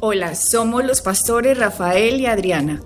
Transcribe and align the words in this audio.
Hola, 0.00 0.36
somos 0.36 0.84
los 0.84 1.02
pastores 1.02 1.58
Rafael 1.58 2.20
y 2.20 2.26
Adriana. 2.26 2.80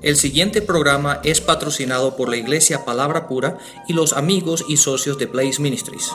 El 0.00 0.14
siguiente 0.14 0.62
programa 0.62 1.18
es 1.24 1.40
patrocinado 1.40 2.14
por 2.14 2.28
la 2.28 2.36
Iglesia 2.36 2.84
Palabra 2.84 3.26
Pura 3.26 3.58
y 3.88 3.94
los 3.94 4.12
amigos 4.12 4.64
y 4.68 4.76
socios 4.76 5.18
de 5.18 5.26
Blaze 5.26 5.60
Ministries. 5.60 6.12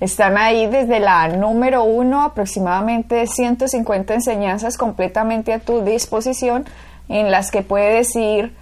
Están 0.00 0.38
ahí 0.38 0.66
desde 0.68 1.00
la 1.00 1.28
número 1.28 1.82
uno, 1.82 2.22
aproximadamente 2.22 3.26
150 3.26 4.14
enseñanzas 4.14 4.76
completamente 4.76 5.52
a 5.52 5.58
tu 5.58 5.84
disposición 5.84 6.66
en 7.08 7.30
las 7.30 7.50
que 7.50 7.62
puedes 7.62 8.14
ir 8.14 8.52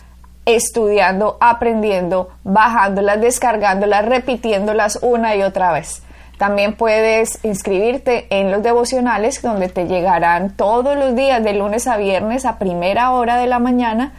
estudiando, 0.47 1.36
aprendiendo, 1.41 2.30
bajándolas, 2.44 3.20
descargándolas, 3.20 4.06
repitiéndolas 4.06 5.00
una 5.03 5.34
y 5.36 5.42
otra 5.42 5.72
vez. 5.72 6.03
También 6.38 6.75
puedes 6.75 7.44
inscribirte 7.44 8.27
en 8.30 8.50
los 8.50 8.62
devocionales 8.62 9.42
donde 9.42 9.69
te 9.69 9.86
llegarán 9.86 10.50
todos 10.50 10.97
los 10.97 11.16
días 11.16 11.42
de 11.42 11.55
lunes 11.55 11.86
a 11.86 11.97
viernes 11.97 12.44
a 12.44 12.58
primera 12.58 13.12
hora 13.12 13.36
de 13.36 13.47
la 13.47 13.58
mañana 13.58 14.12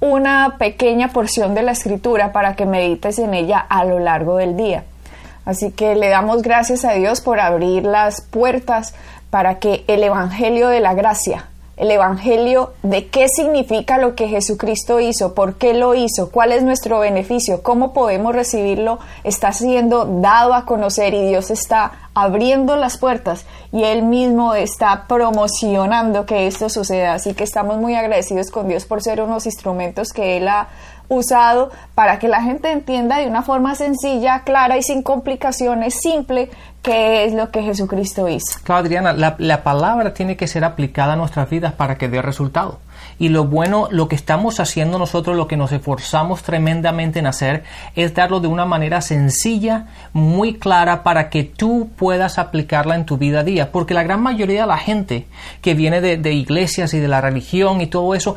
una 0.00 0.56
pequeña 0.58 1.08
porción 1.08 1.54
de 1.54 1.62
la 1.62 1.72
escritura 1.72 2.32
para 2.32 2.54
que 2.54 2.66
medites 2.66 3.18
en 3.18 3.34
ella 3.34 3.58
a 3.58 3.84
lo 3.84 3.98
largo 3.98 4.36
del 4.36 4.56
día. 4.56 4.84
Así 5.44 5.70
que 5.70 5.94
le 5.94 6.08
damos 6.08 6.42
gracias 6.42 6.84
a 6.84 6.92
Dios 6.92 7.20
por 7.20 7.40
abrir 7.40 7.84
las 7.84 8.20
puertas 8.20 8.94
para 9.30 9.58
que 9.58 9.84
el 9.88 10.02
Evangelio 10.02 10.68
de 10.68 10.80
la 10.80 10.94
Gracia 10.94 11.46
el 11.78 11.90
Evangelio 11.90 12.72
de 12.82 13.06
qué 13.06 13.28
significa 13.28 13.98
lo 13.98 14.14
que 14.14 14.28
Jesucristo 14.28 14.98
hizo, 15.00 15.34
por 15.34 15.56
qué 15.56 15.74
lo 15.74 15.94
hizo, 15.94 16.30
cuál 16.30 16.52
es 16.52 16.62
nuestro 16.62 16.98
beneficio, 16.98 17.62
cómo 17.62 17.92
podemos 17.92 18.34
recibirlo, 18.34 18.98
está 19.22 19.52
siendo 19.52 20.04
dado 20.04 20.54
a 20.54 20.64
conocer 20.64 21.14
y 21.14 21.28
Dios 21.28 21.50
está 21.50 22.10
abriendo 22.14 22.74
las 22.74 22.98
puertas 22.98 23.46
y 23.72 23.84
Él 23.84 24.02
mismo 24.02 24.54
está 24.54 25.06
promocionando 25.06 26.26
que 26.26 26.48
esto 26.48 26.68
suceda. 26.68 27.14
Así 27.14 27.34
que 27.34 27.44
estamos 27.44 27.78
muy 27.78 27.94
agradecidos 27.94 28.50
con 28.50 28.66
Dios 28.66 28.84
por 28.84 29.00
ser 29.02 29.22
unos 29.22 29.46
instrumentos 29.46 30.12
que 30.12 30.36
Él 30.36 30.48
ha 30.48 30.68
usado 31.08 31.70
para 31.94 32.18
que 32.18 32.28
la 32.28 32.42
gente 32.42 32.70
entienda 32.70 33.18
de 33.18 33.26
una 33.26 33.42
forma 33.42 33.74
sencilla, 33.74 34.40
clara 34.40 34.76
y 34.76 34.82
sin 34.82 35.02
complicaciones, 35.02 35.98
simple, 36.00 36.50
qué 36.82 37.24
es 37.24 37.32
lo 37.34 37.50
que 37.50 37.62
Jesucristo 37.62 38.28
hizo. 38.28 38.60
Claro, 38.62 38.80
Adriana, 38.80 39.12
la, 39.12 39.36
la 39.38 39.62
palabra 39.62 40.14
tiene 40.14 40.36
que 40.36 40.46
ser 40.46 40.64
aplicada 40.64 41.14
a 41.14 41.16
nuestras 41.16 41.48
vidas 41.48 41.72
para 41.72 41.96
que 41.96 42.08
dé 42.08 42.22
resultado. 42.22 42.80
Y 43.18 43.30
lo 43.30 43.44
bueno, 43.44 43.88
lo 43.90 44.08
que 44.08 44.16
estamos 44.16 44.60
haciendo 44.60 44.98
nosotros, 44.98 45.36
lo 45.36 45.48
que 45.48 45.56
nos 45.56 45.72
esforzamos 45.72 46.42
tremendamente 46.42 47.18
en 47.18 47.26
hacer, 47.26 47.64
es 47.96 48.14
darlo 48.14 48.40
de 48.40 48.48
una 48.48 48.64
manera 48.64 49.00
sencilla, 49.00 49.86
muy 50.12 50.54
clara, 50.54 51.02
para 51.02 51.30
que 51.30 51.44
tú 51.44 51.90
puedas 51.96 52.38
aplicarla 52.38 52.94
en 52.94 53.06
tu 53.06 53.18
vida 53.18 53.40
a 53.40 53.44
día. 53.44 53.72
Porque 53.72 53.94
la 53.94 54.02
gran 54.02 54.22
mayoría 54.22 54.62
de 54.62 54.66
la 54.66 54.78
gente 54.78 55.26
que 55.62 55.74
viene 55.74 56.00
de, 56.00 56.32
iglesias 56.32 56.94
y 56.94 57.00
de 57.00 57.08
la 57.08 57.20
religión 57.20 57.80
y 57.80 57.86
todo 57.86 58.14
eso, 58.14 58.36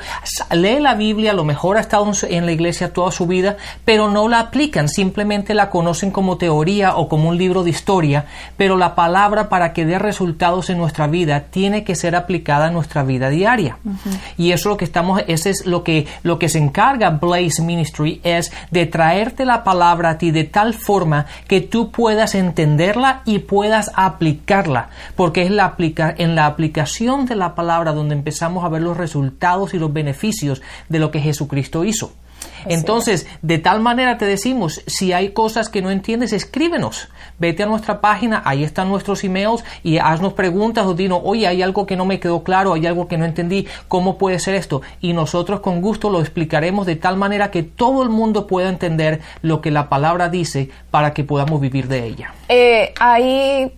lee 0.52 0.80
la 0.80 0.96
Biblia, 0.96 1.31
a 1.31 1.36
lo 1.36 1.44
mejor 1.44 1.78
ha 1.78 1.81
estado 1.81 2.12
en 2.24 2.46
la 2.46 2.52
iglesia 2.52 2.94
toda 2.94 3.12
su 3.12 3.28
vida, 3.28 3.58
pero 3.86 4.09
no 4.09 4.28
la 4.28 4.40
aplican, 4.40 4.90
simplemente 4.90 5.53
la 5.53 5.70
conocen 5.70 6.12
como 6.12 6.38
teoría 6.38 6.96
o 6.96 7.08
como 7.08 7.30
un 7.30 7.38
libro 7.38 7.64
de 7.64 7.70
historia, 7.70 8.25
pero 8.58 8.78
la 8.78 8.96
palabra 8.96 9.50
para 9.50 9.74
que 9.74 9.86
dé 9.86 10.00
resultados 10.00 10.70
en 10.70 10.78
nuestra 10.78 11.08
vida 11.08 11.41
tiene 11.52 11.84
que 11.84 11.96
ser 11.96 12.16
aplicada 12.16 12.68
en 12.68 12.74
nuestra 12.74 13.03
vida 13.03 13.30
diaria. 13.30 13.78
Y 14.38 14.52
eso 14.52 14.71
lo 14.72 14.78
que 14.78 14.86
estamos, 14.86 15.22
ese 15.28 15.50
es 15.50 15.66
lo 15.66 15.84
que, 15.84 16.08
lo 16.24 16.40
que 16.40 16.48
se 16.48 16.58
encarga 16.58 17.09
Blaze 17.09 17.62
Ministry, 17.62 18.22
es 18.24 18.54
de 18.72 18.86
traerte 18.86 19.44
la 19.44 19.66
palabra 19.66 20.12
a 20.12 20.18
ti 20.18 20.32
de 20.32 20.46
tal 20.46 20.74
forma 20.74 21.26
que 21.48 21.59
tú 21.59 21.92
puedas 21.92 22.36
entenderla 22.36 23.22
y 23.26 23.40
puedas 23.40 23.92
aplicarla, 23.96 24.90
porque 25.16 25.44
es 25.44 25.52
la 25.52 25.66
aplica, 25.66 26.16
en 26.18 26.36
la 26.36 26.46
aplicación 26.46 27.26
de 27.26 27.36
la 27.36 27.54
palabra 27.54 27.92
donde 27.92 28.16
empezamos 28.16 28.64
a 28.64 28.70
ver 28.70 28.82
los 28.82 28.96
resultados 28.96 29.74
y 29.74 29.78
los 29.78 29.92
beneficios 29.92 30.62
de 30.88 31.00
lo 31.00 31.12
que 31.12 31.20
Jesucristo 31.20 31.84
hizo. 31.84 32.14
Entonces, 32.66 33.28
de 33.41 33.57
tal 33.57 33.81
manera 33.81 34.18
te 34.18 34.25
decimos, 34.25 34.81
si 34.88 35.13
hay 35.13 35.29
cosas 35.29 35.69
que 35.69 35.81
no 35.81 35.90
entiendes, 35.90 36.34
escríbenos. 36.34 37.09
Vete 37.40 37.63
a 37.63 37.66
nuestra 37.66 38.02
página, 38.02 38.41
ahí 38.46 38.63
están 38.63 38.90
nuestros 38.90 39.24
emails 39.24 39.63
y 39.84 39.97
haznos 39.97 40.34
preguntas 40.34 40.85
o 40.85 40.94
dinos, 40.94 41.22
oye, 41.24 41.47
hay 41.47 41.62
algo 41.62 41.85
que 41.85 41.96
no 41.96 42.06
me 42.06 42.19
quedó 42.19 42.44
claro, 42.44 42.74
hay 42.74 42.85
algo 42.85 43.07
que 43.07 43.18
no 43.18 43.25
entendí, 43.25 43.68
¿cómo 43.88 44.18
puede 44.18 44.40
ser 44.40 44.56
esto? 44.56 44.81
Y 45.02 45.13
nosotros 45.13 45.62
con 45.62 45.81
gusto 45.81 46.09
lo 46.09 46.22
explicaremos 46.22 46.85
de 46.85 46.96
tal 46.96 47.18
manera 47.18 47.52
que 47.52 47.63
todo 47.63 48.03
el 48.03 48.09
mundo 48.09 48.47
pueda 48.47 48.69
entender 48.69 49.22
lo 49.41 49.62
que 49.62 49.72
la 49.72 49.90
palabra 49.90 50.29
dice 50.29 50.69
para 50.91 51.13
que 51.13 51.23
podamos 51.23 51.59
vivir 51.59 51.88
de 51.88 52.06
ella. 52.06 52.34
Eh, 52.47 52.94
ahí 53.00 53.72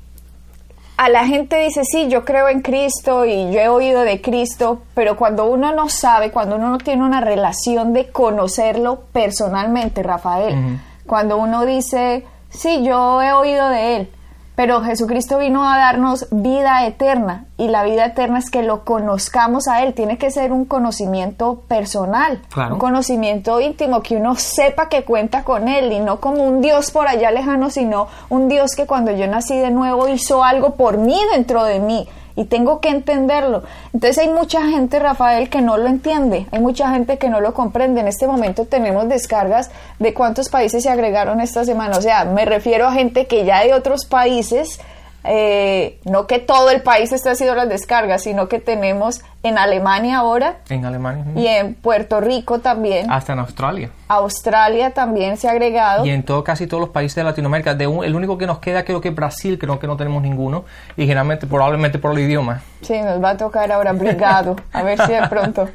a 0.96 1.09
la 1.09 1.26
gente 1.26 1.58
dice, 1.58 1.81
sí, 1.84 2.08
yo 2.08 2.24
creo 2.24 2.50
en 2.50 2.62
Cristo 2.62 3.26
y 3.26 3.52
yo 3.52 3.59
he 3.59 3.68
oído 3.68 4.02
de 4.02 4.22
Cristo, 4.22 4.84
pero 4.94 5.18
cuando 5.18 5.46
uno 5.46 5.74
no 5.74 5.90
sabe, 5.90 6.31
cuando 6.31 6.56
uno 6.56 6.70
no 6.70 6.78
tiene 6.78 7.04
una 7.04 7.20
relación 7.20 7.94
de 7.94 8.09
conocerlo 8.09 9.04
personalmente, 9.12 10.04
Rafael, 10.04 10.80
cuando 11.06 11.38
uno 11.38 11.66
dice, 11.66 12.26
sí, 12.50 12.84
yo 12.84 13.22
he 13.22 13.34
oído 13.34 13.70
de 13.70 13.96
Él, 13.96 14.09
pero 14.56 14.81
Jesucristo 14.81 15.40
vino 15.40 15.68
a 15.68 15.78
darnos 15.78 16.28
vida 16.31 16.86
eterna 16.86 17.46
y 17.58 17.68
la 17.68 17.84
vida 17.84 18.06
eterna 18.06 18.40
es 18.40 18.52
que 18.52 18.62
lo 18.62 18.84
conozcamos 18.84 19.68
a 19.68 19.84
Él. 19.84 19.94
Tiene 19.94 20.18
que 20.18 20.30
ser 20.30 20.52
un 20.52 20.66
conocimiento 20.66 21.62
personal, 21.68 22.40
un 22.72 22.78
conocimiento 22.78 23.59
íntimo, 23.59 24.02
que 24.02 24.18
uno 24.18 24.36
sepa 24.36 24.90
que 24.90 25.03
cuenta 25.03 25.44
con 25.44 25.68
Él 25.68 25.92
y 25.92 26.00
no 26.00 26.19
como 26.19 26.44
un 26.44 26.62
Dios 26.62 26.92
por 26.92 27.08
allá 27.08 27.31
lejano, 27.31 27.69
sino 27.69 28.08
un 28.30 28.47
Dios 28.47 28.72
que 28.75 28.86
cuando 28.86 29.12
yo 29.12 29.28
nací 29.28 29.58
de 29.58 29.72
nuevo 29.72 30.08
hizo 30.08 30.44
algo 30.44 30.75
por 30.75 30.97
mí 30.97 31.19
dentro 31.34 31.63
de 31.63 31.80
mí 31.80 32.08
y 32.36 32.46
tengo 32.46 32.80
que 32.80 32.90
entenderlo. 32.90 33.64
Entonces 33.94 34.18
hay 34.18 34.30
mucha 34.30 34.68
gente, 34.68 35.00
Rafael, 35.00 35.50
que 35.50 35.62
no 35.62 35.78
lo 35.78 35.88
entiende, 35.88 36.48
hay 36.52 36.60
mucha 36.60 36.90
gente 36.92 37.18
que 37.18 37.30
no 37.30 37.42
lo 37.42 37.54
comprende. 37.54 38.02
En 38.02 38.08
este 38.08 38.28
momento 38.28 38.66
tenemos 38.66 39.08
descargas 39.08 39.72
de 40.00 40.14
cuántos 40.14 40.50
países 40.50 40.84
se 40.84 40.90
agregaron 40.90 41.42
esta 41.42 41.66
semana. 41.66 41.98
O 41.98 42.02
sea, 42.02 42.26
me 42.26 42.46
refiero 42.46 42.88
a 42.88 42.94
gente 42.94 43.28
que 43.28 43.46
ya 43.46 43.64
de 43.64 43.74
otros 43.74 44.06
países 44.06 44.80
eh, 45.24 46.00
no 46.04 46.28
que 46.28 46.40
todo 46.40 46.70
el 46.70 46.82
país 46.82 47.12
esté 47.12 47.30
haciendo 47.30 47.56
las 47.56 47.70
descargas, 47.70 48.24
sino 48.24 48.48
que 48.50 48.60
tenemos 48.60 49.22
en 49.44 49.58
Alemania 49.58 50.18
ahora. 50.18 50.58
En 50.70 50.86
Alemania. 50.86 51.25
Y 51.36 51.48
en 51.48 51.75
Puerto 51.75 52.20
Rico 52.20 52.60
también. 52.60 53.12
Hasta 53.12 53.34
en 53.34 53.40
Australia. 53.40 53.90
Australia 54.08 54.92
también 54.92 55.38
se 55.38 55.48
ha 55.48 55.52
agregado. 55.52 56.06
Y 56.06 56.10
en 56.10 56.24
todo, 56.24 56.44
casi 56.44 56.68
todos 56.68 56.81
los 56.81 56.90
países 56.90 57.16
de 57.16 57.24
Latinoamérica. 57.24 57.74
De 57.74 57.86
el 57.86 58.16
único 58.16 58.38
que 58.38 58.46
nos 58.46 58.60
queda 58.60 58.84
creo 58.84 59.00
que 59.02 59.10
es 59.10 59.16
Brasil, 59.16 59.58
creo 59.58 59.80
que 59.80 59.88
no 59.88 59.96
tenemos 59.98 60.22
ninguno. 60.22 60.66
Y 60.98 61.04
generalmente, 61.04 61.48
probablemente 61.48 62.00
por 62.00 62.12
el 62.12 62.19
idioma. 62.19 62.62
Sí, 62.81 63.00
nos 63.02 63.24
va 63.24 63.31
a 63.31 63.38
tocar 63.38 63.72
ahora 63.72 63.94
brigado. 63.94 64.56
a 64.74 64.84
ver 64.84 65.00
si 65.06 65.12
de 65.12 65.28
pronto. 65.30 65.69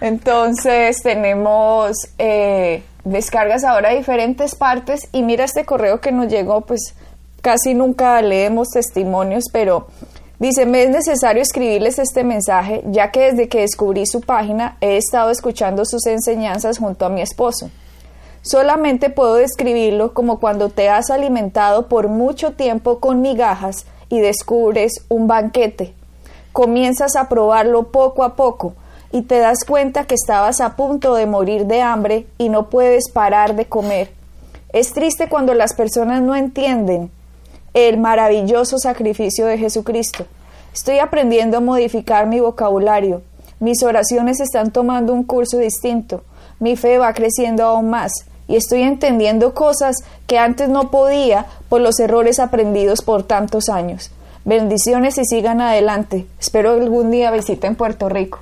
Entonces 0.00 0.96
tenemos 1.02 1.92
eh, 2.18 2.82
descargas 3.04 3.64
ahora 3.64 3.90
de 3.90 3.96
diferentes 3.96 4.54
partes. 4.54 5.08
Y 5.12 5.22
mira 5.22 5.44
este 5.44 5.64
correo 5.64 6.00
que 6.00 6.12
nos 6.12 6.28
llegó, 6.28 6.62
pues 6.62 6.94
casi 7.42 7.74
nunca 7.74 8.22
leemos 8.22 8.68
testimonios, 8.68 9.44
pero 9.52 9.88
dice, 10.38 10.64
me 10.64 10.84
es 10.84 10.90
necesario 10.90 11.42
escribirles 11.42 11.98
este 11.98 12.24
mensaje, 12.24 12.82
ya 12.86 13.10
que 13.10 13.32
desde 13.32 13.48
que 13.48 13.60
descubrí 13.60 14.06
su 14.06 14.20
página 14.20 14.78
he 14.80 14.96
estado 14.96 15.30
escuchando 15.30 15.84
sus 15.84 16.06
enseñanzas 16.06 16.78
junto 16.78 17.04
a 17.04 17.10
mi 17.10 17.20
esposo. 17.20 17.70
Solamente 18.42 19.10
puedo 19.10 19.34
describirlo 19.34 20.14
como 20.14 20.40
cuando 20.40 20.68
te 20.68 20.88
has 20.88 21.10
alimentado 21.10 21.88
por 21.88 22.08
mucho 22.08 22.52
tiempo 22.52 22.98
con 22.98 23.20
migajas 23.20 23.86
y 24.08 24.20
descubres 24.20 25.04
un 25.08 25.26
banquete. 25.26 25.94
comienzas 26.52 27.16
a 27.16 27.30
probarlo 27.30 27.84
poco 27.84 28.24
a 28.24 28.34
poco 28.36 28.74
y 29.10 29.22
te 29.22 29.38
das 29.38 29.64
cuenta 29.66 30.04
que 30.04 30.14
estabas 30.14 30.60
a 30.60 30.76
punto 30.76 31.14
de 31.14 31.24
morir 31.24 31.64
de 31.64 31.80
hambre 31.80 32.26
y 32.36 32.50
no 32.50 32.68
puedes 32.68 33.10
parar 33.10 33.56
de 33.56 33.66
comer. 33.66 34.12
Es 34.72 34.92
triste 34.92 35.28
cuando 35.28 35.54
las 35.54 35.72
personas 35.74 36.20
no 36.20 36.36
entienden 36.36 37.10
el 37.74 37.98
maravilloso 37.98 38.78
sacrificio 38.78 39.46
de 39.46 39.58
Jesucristo. 39.58 40.26
Estoy 40.72 40.98
aprendiendo 40.98 41.58
a 41.58 41.60
modificar 41.60 42.26
mi 42.26 42.40
vocabulario. 42.40 43.22
Mis 43.60 43.82
oraciones 43.82 44.40
están 44.40 44.72
tomando 44.72 45.12
un 45.12 45.24
curso 45.24 45.58
distinto. 45.58 46.22
Mi 46.58 46.76
fe 46.76 46.98
va 46.98 47.12
creciendo 47.12 47.64
aún 47.64 47.90
más 47.90 48.12
y 48.48 48.56
estoy 48.56 48.82
entendiendo 48.82 49.54
cosas 49.54 49.96
que 50.26 50.38
antes 50.38 50.68
no 50.68 50.90
podía 50.90 51.46
por 51.68 51.80
los 51.80 51.98
errores 52.00 52.38
aprendidos 52.38 53.02
por 53.02 53.22
tantos 53.22 53.68
años. 53.68 54.10
Bendiciones 54.44 55.16
y 55.18 55.24
sigan 55.24 55.60
adelante. 55.60 56.26
Espero 56.40 56.72
algún 56.72 57.10
día 57.10 57.30
visiten 57.30 57.76
Puerto 57.76 58.08
Rico. 58.08 58.40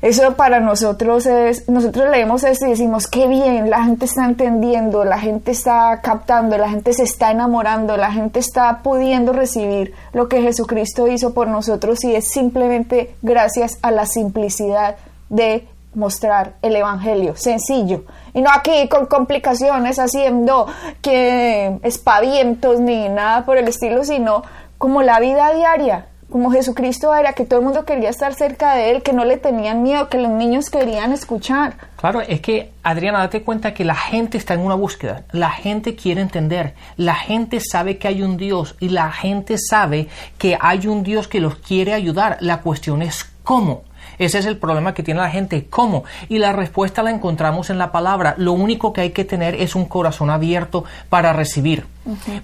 Eso 0.00 0.36
para 0.36 0.60
nosotros 0.60 1.26
es, 1.26 1.68
nosotros 1.68 2.08
leemos 2.10 2.44
esto 2.44 2.66
y 2.66 2.70
decimos, 2.70 3.08
qué 3.08 3.26
bien, 3.26 3.68
la 3.68 3.82
gente 3.82 4.04
está 4.04 4.26
entendiendo, 4.26 5.04
la 5.04 5.18
gente 5.18 5.50
está 5.50 6.00
captando, 6.00 6.56
la 6.56 6.68
gente 6.68 6.92
se 6.92 7.02
está 7.02 7.32
enamorando, 7.32 7.96
la 7.96 8.12
gente 8.12 8.38
está 8.38 8.78
pudiendo 8.84 9.32
recibir 9.32 9.92
lo 10.12 10.28
que 10.28 10.40
Jesucristo 10.40 11.08
hizo 11.08 11.34
por 11.34 11.48
nosotros 11.48 12.04
y 12.04 12.14
es 12.14 12.28
simplemente 12.30 13.16
gracias 13.22 13.78
a 13.82 13.90
la 13.90 14.06
simplicidad 14.06 14.96
de 15.30 15.66
mostrar 15.94 16.54
el 16.62 16.76
Evangelio, 16.76 17.34
sencillo. 17.36 18.04
Y 18.34 18.40
no 18.40 18.50
aquí 18.50 18.88
con 18.88 19.06
complicaciones 19.06 19.98
haciendo 19.98 20.68
que 21.02 21.76
espavientos 21.82 22.78
ni 22.78 23.08
nada 23.08 23.44
por 23.44 23.56
el 23.56 23.66
estilo, 23.66 24.04
sino 24.04 24.44
como 24.78 25.02
la 25.02 25.18
vida 25.18 25.52
diaria, 25.52 26.06
como 26.30 26.50
Jesucristo 26.50 27.14
era, 27.14 27.32
que 27.32 27.44
todo 27.44 27.60
el 27.60 27.64
mundo 27.64 27.84
quería 27.84 28.10
estar 28.10 28.34
cerca 28.34 28.74
de 28.74 28.90
él, 28.90 29.02
que 29.02 29.12
no 29.12 29.24
le 29.24 29.38
tenían 29.38 29.82
miedo, 29.82 30.08
que 30.08 30.18
los 30.18 30.30
niños 30.30 30.68
querían 30.70 31.12
escuchar. 31.12 31.74
Claro, 31.96 32.20
es 32.20 32.40
que, 32.40 32.70
Adriana, 32.82 33.20
date 33.20 33.42
cuenta 33.42 33.74
que 33.74 33.84
la 33.84 33.94
gente 33.94 34.36
está 34.38 34.54
en 34.54 34.60
una 34.60 34.74
búsqueda, 34.74 35.24
la 35.32 35.50
gente 35.50 35.96
quiere 35.96 36.20
entender, 36.20 36.74
la 36.96 37.14
gente 37.14 37.60
sabe 37.60 37.98
que 37.98 38.08
hay 38.08 38.22
un 38.22 38.36
Dios 38.36 38.76
y 38.78 38.90
la 38.90 39.10
gente 39.10 39.56
sabe 39.58 40.08
que 40.36 40.58
hay 40.60 40.86
un 40.86 41.02
Dios 41.02 41.28
que 41.28 41.40
los 41.40 41.56
quiere 41.56 41.94
ayudar. 41.94 42.36
La 42.40 42.60
cuestión 42.60 43.02
es 43.02 43.26
cómo. 43.42 43.87
Ese 44.18 44.38
es 44.38 44.46
el 44.46 44.58
problema 44.58 44.94
que 44.94 45.02
tiene 45.02 45.20
la 45.20 45.30
gente. 45.30 45.66
¿Cómo? 45.68 46.04
Y 46.28 46.38
la 46.38 46.52
respuesta 46.52 47.02
la 47.02 47.10
encontramos 47.10 47.70
en 47.70 47.78
la 47.78 47.92
palabra. 47.92 48.34
Lo 48.36 48.52
único 48.52 48.92
que 48.92 49.02
hay 49.02 49.10
que 49.10 49.24
tener 49.24 49.54
es 49.54 49.74
un 49.74 49.84
corazón 49.86 50.30
abierto 50.30 50.84
para 51.08 51.32
recibir. 51.32 51.86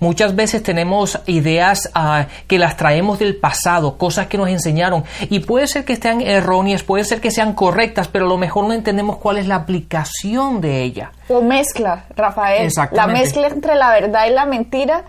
Muchas 0.01 0.37
veces 0.37 0.63
tenemos 0.63 1.19
ideas 1.27 1.91
ah, 1.95 2.27
que 2.47 2.59
las 2.59 2.77
traemos 2.77 3.19
del 3.19 3.37
pasado, 3.37 3.97
cosas 3.97 4.27
que 4.27 4.37
nos 4.37 4.49
enseñaron, 4.49 5.05
y 5.31 5.41
puede 5.41 5.67
ser 5.67 5.87
que 5.87 5.95
estén 5.95 6.21
erróneas, 6.21 6.83
puede 6.83 7.05
ser 7.05 7.23
que 7.23 7.31
sean 7.31 7.55
correctas, 7.55 8.09
pero 8.09 8.27
a 8.27 8.29
lo 8.29 8.37
mejor 8.37 8.67
no 8.67 8.75
entendemos 8.75 9.17
cuál 9.17 9.39
es 9.39 9.47
la 9.47 9.57
aplicación 9.57 10.61
de 10.61 10.83
ella. 10.83 11.13
Lo 11.31 11.41
mezcla, 11.41 12.05
Rafael. 12.15 12.71
La 12.93 13.07
mezcla 13.07 13.47
entre 13.47 13.75
la 13.75 13.91
verdad 13.91 14.27
y 14.27 14.33
la 14.33 14.45
mentira 14.45 15.05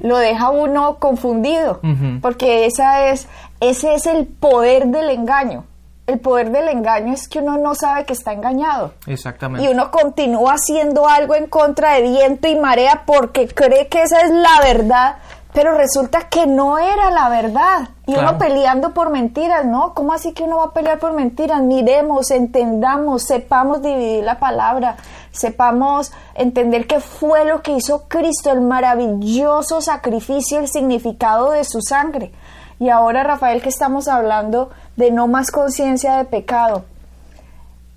lo 0.00 0.16
deja 0.16 0.48
uno 0.48 0.96
confundido, 0.96 1.80
porque 2.22 2.64
esa 2.64 3.08
es, 3.08 3.28
ese 3.60 3.94
es 3.94 4.06
el 4.06 4.26
poder 4.26 4.86
del 4.86 5.10
engaño 5.10 5.64
el 6.10 6.20
poder 6.20 6.50
del 6.50 6.68
engaño 6.68 7.14
es 7.14 7.28
que 7.28 7.38
uno 7.38 7.56
no 7.56 7.74
sabe 7.74 8.04
que 8.04 8.12
está 8.12 8.32
engañado. 8.32 8.94
Exactamente. 9.06 9.66
Y 9.66 9.72
uno 9.72 9.90
continúa 9.90 10.54
haciendo 10.54 11.08
algo 11.08 11.34
en 11.34 11.46
contra 11.46 11.94
de 11.94 12.02
viento 12.02 12.48
y 12.48 12.56
marea 12.56 13.04
porque 13.06 13.48
cree 13.48 13.88
que 13.88 14.02
esa 14.02 14.20
es 14.22 14.30
la 14.30 14.60
verdad, 14.62 15.16
pero 15.52 15.76
resulta 15.76 16.28
que 16.28 16.46
no 16.46 16.78
era 16.78 17.10
la 17.10 17.28
verdad. 17.28 17.88
Y 18.06 18.14
uno 18.14 18.38
peleando 18.38 18.92
por 18.92 19.10
mentiras, 19.10 19.64
¿no? 19.64 19.94
¿Cómo 19.94 20.12
así 20.12 20.32
que 20.32 20.42
uno 20.42 20.58
va 20.58 20.64
a 20.64 20.72
pelear 20.72 20.98
por 20.98 21.12
mentiras? 21.12 21.62
Miremos, 21.62 22.32
entendamos, 22.32 23.22
sepamos 23.22 23.82
dividir 23.82 24.24
la 24.24 24.40
palabra, 24.40 24.96
sepamos 25.30 26.12
entender 26.34 26.88
qué 26.88 26.98
fue 26.98 27.44
lo 27.44 27.62
que 27.62 27.72
hizo 27.72 28.08
Cristo, 28.08 28.50
el 28.50 28.62
maravilloso 28.62 29.80
sacrificio, 29.80 30.58
el 30.58 30.68
significado 30.68 31.52
de 31.52 31.62
su 31.64 31.80
sangre. 31.82 32.32
Y 32.80 32.88
ahora, 32.88 33.22
Rafael, 33.22 33.60
que 33.60 33.68
estamos 33.68 34.08
hablando 34.08 34.70
de 34.96 35.10
no 35.10 35.28
más 35.28 35.50
conciencia 35.50 36.16
de 36.16 36.24
pecado. 36.24 36.86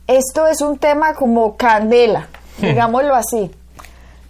Esto 0.08 0.46
es 0.46 0.60
un 0.60 0.78
tema 0.78 1.14
como 1.16 1.56
candela, 1.56 2.28
digámoslo 2.58 3.16
así, 3.16 3.50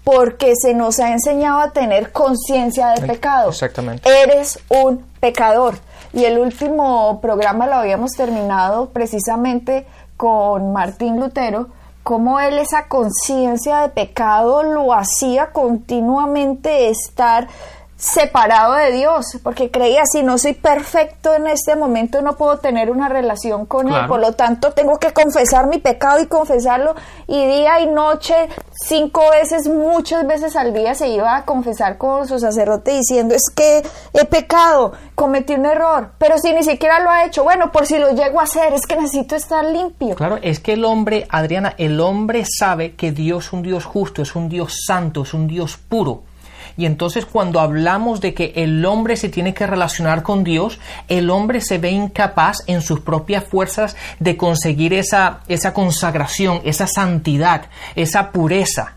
porque 0.04 0.54
se 0.56 0.76
nos 0.76 1.00
ha 1.00 1.12
enseñado 1.12 1.60
a 1.60 1.72
tener 1.72 2.12
conciencia 2.12 2.90
de 2.90 3.08
pecado. 3.08 3.50
Exactamente. 3.50 4.08
Eres 4.08 4.60
un 4.70 5.04
pecador. 5.20 5.80
Y 6.14 6.26
el 6.26 6.38
último 6.38 7.20
programa 7.20 7.66
lo 7.66 7.74
habíamos 7.74 8.12
terminado 8.12 8.90
precisamente 8.90 9.88
con 10.18 10.72
Martín 10.72 11.20
Lutero, 11.20 11.70
cómo 12.04 12.40
él 12.40 12.60
esa 12.60 12.88
conciencia 12.88 13.80
de 13.80 13.90
pecado 13.90 14.62
lo 14.62 14.94
hacía 14.94 15.52
continuamente 15.52 16.90
estar 16.90 17.48
separado 18.04 18.74
de 18.74 18.92
Dios, 18.92 19.38
porque 19.44 19.72
creía, 19.72 20.04
si 20.06 20.24
no 20.24 20.38
soy 20.38 20.54
perfecto 20.54 21.34
en 21.34 21.48
este 21.48 21.78
momento, 21.78 22.22
no 22.22 22.36
puedo 22.36 22.58
tener 22.58 22.92
una 22.92 23.08
relación 23.08 23.66
con 23.66 23.88
Él, 23.88 24.08
por 24.08 24.20
lo 24.20 24.34
tanto 24.34 24.72
tengo 24.74 24.98
que 24.98 25.14
confesar 25.14 25.68
mi 25.68 25.78
pecado 25.78 26.22
y 26.22 26.28
confesarlo, 26.28 26.96
y 27.28 27.48
día 27.48 27.80
y 27.80 27.88
noche, 27.88 28.36
cinco 28.74 29.22
veces, 29.32 29.70
muchas 29.70 30.28
veces 30.28 30.58
al 30.58 30.74
día 30.74 30.96
se 30.96 31.08
iba 31.08 31.38
a 31.38 31.46
confesar 31.46 31.98
con 31.98 32.28
su 32.28 32.40
sacerdote 32.40 32.92
diciendo, 32.92 33.36
es 33.36 33.50
que 33.56 33.84
he 34.12 34.26
pecado, 34.26 34.92
cometí 35.16 35.54
un 35.54 35.66
error, 35.66 36.12
pero 36.18 36.38
si 36.38 36.52
ni 36.52 36.64
siquiera 36.64 37.00
lo 37.00 37.10
ha 37.10 37.24
hecho, 37.24 37.46
bueno, 37.46 37.72
por 37.72 37.86
si 37.86 38.00
lo 38.00 38.12
llego 38.12 38.42
a 38.42 38.44
hacer, 38.44 38.74
es 38.74 38.86
que 38.86 38.98
necesito 38.98 39.38
estar 39.38 39.64
limpio. 39.64 40.16
Claro, 40.16 40.40
es 40.42 40.60
que 40.60 40.74
el 40.74 40.84
hombre, 40.84 41.26
Adriana, 41.30 41.74
el 41.78 42.02
hombre 42.02 42.44
sabe 42.46 42.96
que 42.96 43.14
Dios 43.14 43.46
es 43.46 43.54
un 43.54 43.62
Dios 43.62 43.86
justo, 43.86 44.22
es 44.22 44.36
un 44.36 44.50
Dios 44.50 44.84
santo, 44.86 45.22
es 45.22 45.34
un 45.34 45.48
Dios 45.48 45.78
puro 45.78 46.24
y 46.78 46.86
entonces 46.86 47.26
cuando 47.26 47.60
hablamos 47.60 48.22
de 48.22 48.34
que 48.34 48.54
el 48.56 48.86
hombre 48.86 49.16
se 49.16 49.30
tiene 49.30 49.54
que 49.54 49.68
relacionar 49.68 50.24
con 50.24 50.44
Dios, 50.44 50.80
el 51.08 51.30
hombre 51.30 51.62
se 51.62 51.78
ve 51.78 51.92
incapaz 51.92 52.64
en 52.68 52.82
sus 52.82 53.02
propias 53.02 53.44
fuerzas 53.44 53.96
de 54.20 54.38
conseguir 54.38 54.94
esa, 54.94 55.42
esa 55.48 55.74
consagración, 55.74 56.62
esa 56.64 56.88
santidad, 56.88 57.68
esa 57.96 58.32
pureza. 58.32 58.96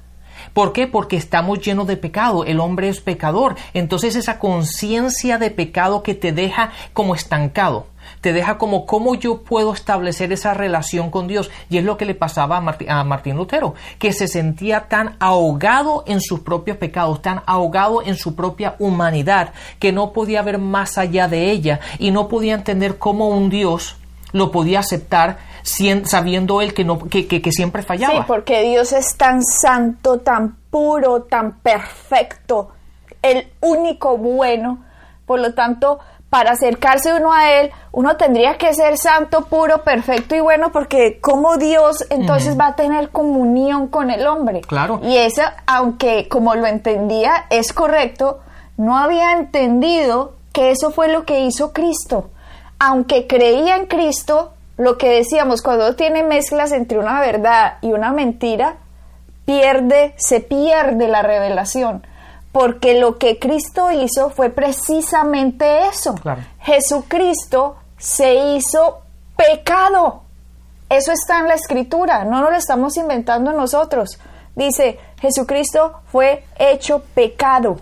¿Por 0.53 0.73
qué? 0.73 0.87
Porque 0.87 1.17
estamos 1.17 1.61
llenos 1.61 1.87
de 1.87 1.99
pecado, 1.99 2.45
el 2.45 2.61
hombre 2.61 2.89
es 2.89 3.01
pecador. 3.01 3.57
Entonces 3.75 4.17
esa 4.17 4.39
conciencia 4.39 5.37
de 5.37 5.51
pecado 5.51 6.03
que 6.03 6.15
te 6.15 6.33
deja 6.33 6.71
como 6.95 7.15
estancado 7.15 7.89
te 8.27 8.33
deja 8.33 8.59
como 8.59 8.87
cómo 8.87 9.15
yo 9.15 9.43
puedo 9.43 9.73
establecer 9.73 10.33
esa 10.33 10.53
relación 10.53 11.13
con 11.13 11.29
Dios. 11.29 11.49
Y 11.71 11.79
es 11.79 11.85
lo 11.85 11.97
que 11.97 12.05
le 12.05 12.17
pasaba 12.17 12.57
a, 12.57 13.05
Martín, 13.05 13.37
Lutero, 13.37 13.75
que 14.01 14.13
se 14.13 14.27
sentía 14.27 14.89
tan 14.89 15.15
ahogado 15.21 16.03
en 16.09 16.21
sus 16.21 16.41
propios 16.41 16.77
pecados, 16.77 17.23
tan 17.23 17.43
ahogado 17.47 18.03
en 18.03 18.17
su 18.17 18.35
propia 18.35 18.75
humanidad, 18.81 19.53
que 19.79 19.93
no 19.93 20.13
podía 20.13 20.43
ver 20.43 20.59
más 20.59 20.99
allá 20.99 21.29
de 21.29 21.53
ella 21.53 21.79
y 22.01 22.11
no 22.11 22.27
podía 22.27 22.55
entender 22.55 22.99
cómo 22.99 23.29
un 23.29 23.49
Dios 23.49 23.95
lo 24.33 24.51
podía 24.51 24.81
aceptar 24.81 25.39
sabiendo 25.63 26.61
él 26.61 26.75
que, 26.75 26.85
no, 26.85 26.99
que, 26.99 27.29
que, 27.29 27.53
siempre 27.53 27.85
fallaba. 27.85 28.13
Sí, 28.13 28.21
porque 28.27 28.65
Dios 28.65 28.91
es 28.91 29.17
tan 29.17 29.41
santo, 29.41 30.19
tan 30.19 30.57
puro, 30.69 31.23
tan 31.23 31.61
perfecto, 31.61 32.73
el 33.23 33.53
único 33.61 34.19
bueno. 34.19 34.83
Por 35.27 35.39
lo 35.41 35.55
tanto, 35.55 36.01
para 36.37 36.51
acercarse 36.51 37.15
uno 37.15 37.33
a 37.33 37.51
Él, 37.51 37.71
uno 37.93 38.19
tendría 38.19 38.59
que 38.59 38.75
ser 38.75 38.99
santo, 38.99 39.47
puro, 39.47 39.83
perfecto 39.85 40.35
y 40.35 40.41
bueno, 40.41 40.71
porque 40.71 41.19
como 41.19 41.57
Dios 41.57 42.05
entonces 42.11 42.61
va 42.61 42.67
a 42.67 42.77
tener 42.77 43.09
comunión 43.09 43.89
con 43.89 44.11
el 44.11 44.27
hombre. 44.27 44.61
Claro. 44.61 45.01
Y 45.03 45.17
eso, 45.17 45.41
aunque 45.67 46.29
como 46.29 46.55
lo 46.55 46.67
entendía, 46.67 47.47
es 47.49 47.73
correcto, 47.73 48.41
no 48.77 48.99
había 48.99 49.33
entendido 49.33 50.35
que 50.53 50.73
eso 50.73 50.91
fue 50.91 51.09
lo 51.09 51.25
que 51.25 51.41
hizo 51.41 51.73
Cristo. 51.73 52.29
Aunque 52.79 53.27
creía 53.27 53.77
en 53.77 53.87
Cristo, 53.87 54.53
lo 54.77 54.99
que 54.99 55.09
decíamos, 55.09 55.63
cuando 55.63 55.97
tiene 55.97 56.23
mezclas 56.23 56.73
entre 56.73 56.99
una 56.99 57.19
verdad 57.19 57.79
y 57.81 57.95
una 57.95 58.13
mentira, 58.13 58.77
pierde, 59.47 60.13
se 60.19 60.41
pierde 60.41 61.09
la 61.09 61.23
revelación 61.23 62.03
porque 62.57 62.99
lo 62.99 63.19
que 63.19 63.39
Cristo 63.39 63.93
hizo 63.93 64.31
fue 64.31 64.49
precisamente 64.49 65.89
eso. 65.89 66.15
Jesucristo 66.61 67.77
se 67.99 68.35
hizo 68.35 69.03
pecado. 69.37 70.23
Eso 70.89 71.13
está 71.13 71.41
en 71.41 71.49
la 71.49 71.55
escritura, 71.55 72.25
no 72.25 72.41
nos 72.41 72.51
lo 72.53 72.57
estamos 72.57 72.97
inventando 72.97 73.53
nosotros. 73.53 74.19
Dice, 74.55 74.99
Jesucristo 75.21 76.01
fue 76.11 76.45
hecho 76.59 77.03
pecado 77.15 77.77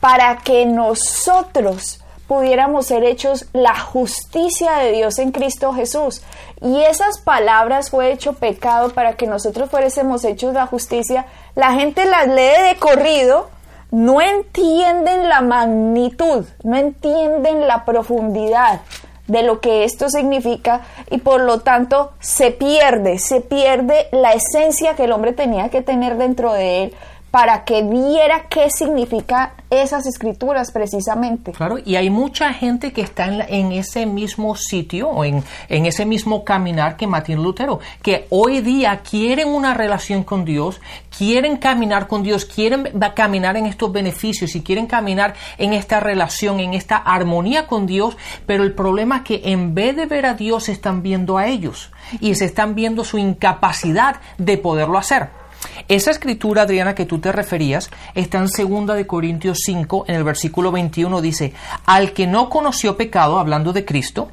para 0.00 0.38
que 0.38 0.64
nosotros 0.64 2.02
pudiéramos 2.26 2.86
ser 2.86 3.04
hechos 3.04 3.44
la 3.52 3.78
justicia 3.78 4.78
de 4.78 4.92
Dios 4.92 5.18
en 5.18 5.32
Cristo 5.32 5.74
Jesús. 5.74 6.22
Y 6.62 6.80
esas 6.80 7.18
palabras 7.18 7.90
fue 7.90 8.10
hecho 8.10 8.32
pecado 8.32 8.88
para 8.94 9.16
que 9.18 9.26
nosotros 9.26 9.68
fuésemos 9.68 10.24
hechos 10.24 10.54
la 10.54 10.66
justicia. 10.66 11.26
La 11.54 11.74
gente 11.74 12.06
las 12.06 12.26
lee 12.26 12.70
de 12.70 12.76
corrido 12.80 13.50
no 13.92 14.22
entienden 14.22 15.28
la 15.28 15.42
magnitud, 15.42 16.46
no 16.64 16.76
entienden 16.76 17.66
la 17.68 17.84
profundidad 17.84 18.80
de 19.28 19.42
lo 19.42 19.60
que 19.60 19.84
esto 19.84 20.08
significa 20.08 20.80
y 21.10 21.18
por 21.18 21.42
lo 21.42 21.60
tanto 21.60 22.12
se 22.18 22.50
pierde, 22.50 23.18
se 23.18 23.40
pierde 23.40 24.08
la 24.10 24.32
esencia 24.32 24.96
que 24.96 25.04
el 25.04 25.12
hombre 25.12 25.32
tenía 25.32 25.68
que 25.68 25.82
tener 25.82 26.16
dentro 26.16 26.52
de 26.54 26.84
él 26.84 26.94
para 27.32 27.64
que 27.64 27.82
viera 27.82 28.46
qué 28.50 28.68
significa 28.68 29.54
esas 29.70 30.06
escrituras 30.06 30.70
precisamente. 30.70 31.52
Claro, 31.52 31.78
y 31.82 31.96
hay 31.96 32.10
mucha 32.10 32.52
gente 32.52 32.92
que 32.92 33.00
está 33.00 33.24
en, 33.24 33.72
ese 33.72 34.04
mismo 34.04 34.54
sitio 34.54 35.08
o 35.08 35.24
en, 35.24 35.42
en, 35.70 35.86
ese 35.86 36.04
mismo 36.04 36.44
caminar 36.44 36.98
que 36.98 37.06
Martín 37.06 37.42
Lutero, 37.42 37.80
que 38.02 38.26
hoy 38.28 38.60
día 38.60 39.00
quieren 39.00 39.48
una 39.48 39.72
relación 39.72 40.24
con 40.24 40.44
Dios, 40.44 40.78
quieren 41.16 41.56
caminar 41.56 42.06
con 42.06 42.22
Dios, 42.22 42.44
quieren 42.44 42.92
caminar 43.16 43.56
en 43.56 43.64
estos 43.64 43.90
beneficios 43.90 44.54
y 44.54 44.60
quieren 44.60 44.86
caminar 44.86 45.32
en 45.56 45.72
esta 45.72 46.00
relación, 46.00 46.60
en 46.60 46.74
esta 46.74 46.98
armonía 46.98 47.66
con 47.66 47.86
Dios, 47.86 48.14
pero 48.44 48.62
el 48.62 48.74
problema 48.74 49.16
es 49.16 49.22
que 49.22 49.40
en 49.46 49.74
vez 49.74 49.96
de 49.96 50.04
ver 50.04 50.26
a 50.26 50.34
Dios 50.34 50.68
están 50.68 51.02
viendo 51.02 51.38
a 51.38 51.46
ellos 51.46 51.92
y 52.20 52.34
se 52.34 52.44
están 52.44 52.74
viendo 52.74 53.04
su 53.04 53.16
incapacidad 53.16 54.16
de 54.36 54.58
poderlo 54.58 54.98
hacer. 54.98 55.41
Esa 55.88 56.10
escritura, 56.10 56.62
Adriana, 56.62 56.94
que 56.94 57.06
tú 57.06 57.18
te 57.18 57.32
referías, 57.32 57.90
está 58.14 58.38
en 58.38 58.46
2 58.46 58.96
de 58.96 59.06
Corintios 59.06 59.58
5, 59.64 60.04
en 60.08 60.14
el 60.14 60.24
versículo 60.24 60.72
21, 60.72 61.20
dice, 61.20 61.52
al 61.86 62.12
que 62.12 62.26
no 62.26 62.48
conoció 62.48 62.96
pecado, 62.96 63.38
hablando 63.38 63.72
de 63.72 63.84
Cristo, 63.84 64.30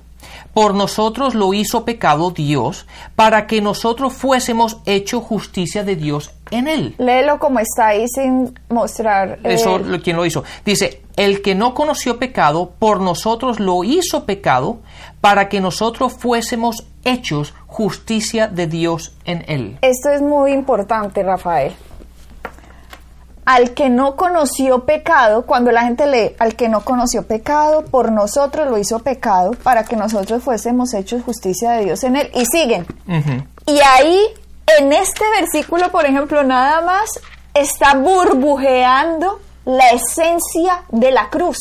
por 0.54 0.74
nosotros 0.74 1.36
lo 1.36 1.54
hizo 1.54 1.86
pecado 1.86 2.32
Dios, 2.32 2.86
para 3.16 3.48
que 3.48 3.62
nosotros 3.62 4.14
fuésemos 4.14 4.78
hecho 4.86 5.22
justicia 5.22 5.84
de 5.84 5.96
Dios 5.96 6.32
en 6.52 6.68
él. 6.68 6.96
Léelo 6.98 7.40
como 7.40 7.60
está 7.60 7.88
ahí 7.90 8.08
sin 8.08 8.58
mostrar. 8.70 9.40
Eso, 9.44 9.80
¿quién 10.04 10.18
lo 10.18 10.26
hizo? 10.26 10.44
Dice, 10.66 11.02
el 11.16 11.42
que 11.42 11.56
no 11.56 11.74
conoció 11.74 12.18
pecado, 12.18 12.74
por 12.80 13.02
nosotros 13.02 13.60
lo 13.60 13.84
hizo 13.84 14.26
pecado, 14.26 14.80
para 15.22 15.50
que 15.50 15.62
nosotros 15.62 16.14
fuésemos 16.14 16.86
hechos 17.04 17.54
justicia 17.68 18.48
de 18.48 18.68
Dios 18.68 19.16
en 19.26 19.44
él. 19.48 19.78
Esto 19.82 20.10
es 20.10 20.22
muy 20.22 20.52
importante, 20.52 21.24
Rafael. 21.24 21.76
Al 23.46 23.72
que 23.74 23.90
no 23.90 24.16
conoció 24.16 24.86
pecado, 24.86 25.46
cuando 25.46 25.72
la 25.72 25.84
gente 25.84 26.06
lee, 26.06 26.36
al 26.38 26.56
que 26.56 26.70
no 26.70 26.82
conoció 26.82 27.26
pecado, 27.26 27.84
por 27.86 28.12
nosotros 28.12 28.68
lo 28.70 28.78
hizo 28.78 29.00
pecado, 29.00 29.52
para 29.64 29.84
que 29.84 29.96
nosotros 29.96 30.44
fuésemos 30.44 30.94
hechos 30.94 31.24
justicia 31.24 31.72
de 31.72 31.86
Dios 31.86 32.04
en 32.04 32.16
él. 32.16 32.30
Y 32.36 32.46
siguen. 32.46 32.86
Y 33.66 33.80
ahí, 33.80 34.20
en 34.80 34.94
este 34.94 35.24
versículo, 35.40 35.90
por 35.92 36.06
ejemplo, 36.06 36.44
nada 36.44 36.82
más 36.82 37.10
está 37.56 37.96
burbujeando 37.96 39.40
la 39.66 39.90
esencia 39.90 40.84
de 40.90 41.12
la 41.12 41.30
cruz. 41.30 41.58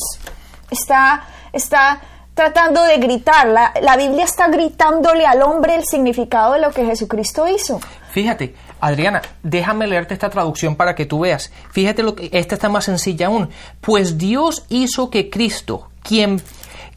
Está, 0.71 1.25
está 1.53 2.01
tratando 2.39 2.85
de 2.85 2.99
gritar. 2.99 3.49
La, 3.49 3.73
la, 3.83 3.97
Biblia 3.97 4.23
está 4.23 4.47
gritándole 4.47 5.27
al 5.27 5.43
hombre 5.43 5.75
el 5.75 5.83
significado 5.85 6.53
de 6.53 6.61
lo 6.61 6.71
que 6.71 6.85
Jesucristo 6.85 7.49
hizo. 7.49 7.81
Fíjate, 8.13 8.55
Adriana, 8.79 9.23
déjame 9.43 9.89
leerte 9.89 10.15
esta 10.15 10.31
traducción 10.31 10.77
para 10.77 10.95
que 10.95 11.05
tú 11.05 11.19
veas. 11.19 11.51
Fíjate 11.73 12.05
lo 12.05 12.15
que 12.15 12.31
esta 12.33 12.55
está 12.55 12.69
más 12.69 12.85
sencilla 12.85 13.27
aún. 13.27 13.51
Pues 13.81 14.19
Dios 14.19 14.65
hizo 14.69 15.11
que 15.11 15.31
Cristo, 15.31 15.89
quien, 16.05 16.41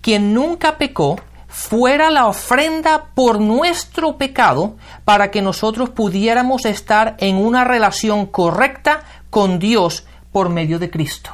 quien 0.01 0.36
nunca 0.36 0.77
pecó, 0.77 1.19
fuera 1.48 2.12
la 2.12 2.27
ofrenda 2.27 3.07
por 3.15 3.41
nuestro 3.41 4.19
pecado 4.19 4.75
para 5.05 5.31
que 5.31 5.41
nosotros 5.41 5.89
pudiéramos 5.89 6.65
estar 6.65 7.15
en 7.17 7.38
una 7.38 7.63
relación 7.63 8.27
correcta 8.27 9.05
con 9.31 9.57
Dios 9.57 10.05
por 10.31 10.50
medio 10.50 10.77
de 10.77 10.91
Cristo. 10.91 11.31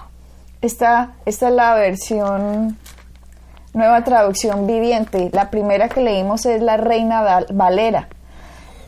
Esta, 0.62 1.12
esta 1.26 1.50
es 1.50 1.54
la 1.54 1.76
versión 1.76 2.78
nueva 3.74 4.04
traducción 4.04 4.68
viviente. 4.68 5.30
La 5.34 5.50
primera 5.50 5.90
que 5.90 6.02
leímos 6.02 6.46
es 6.46 6.62
la 6.62 6.78
Reina 6.78 7.46
Valera. 7.52 8.10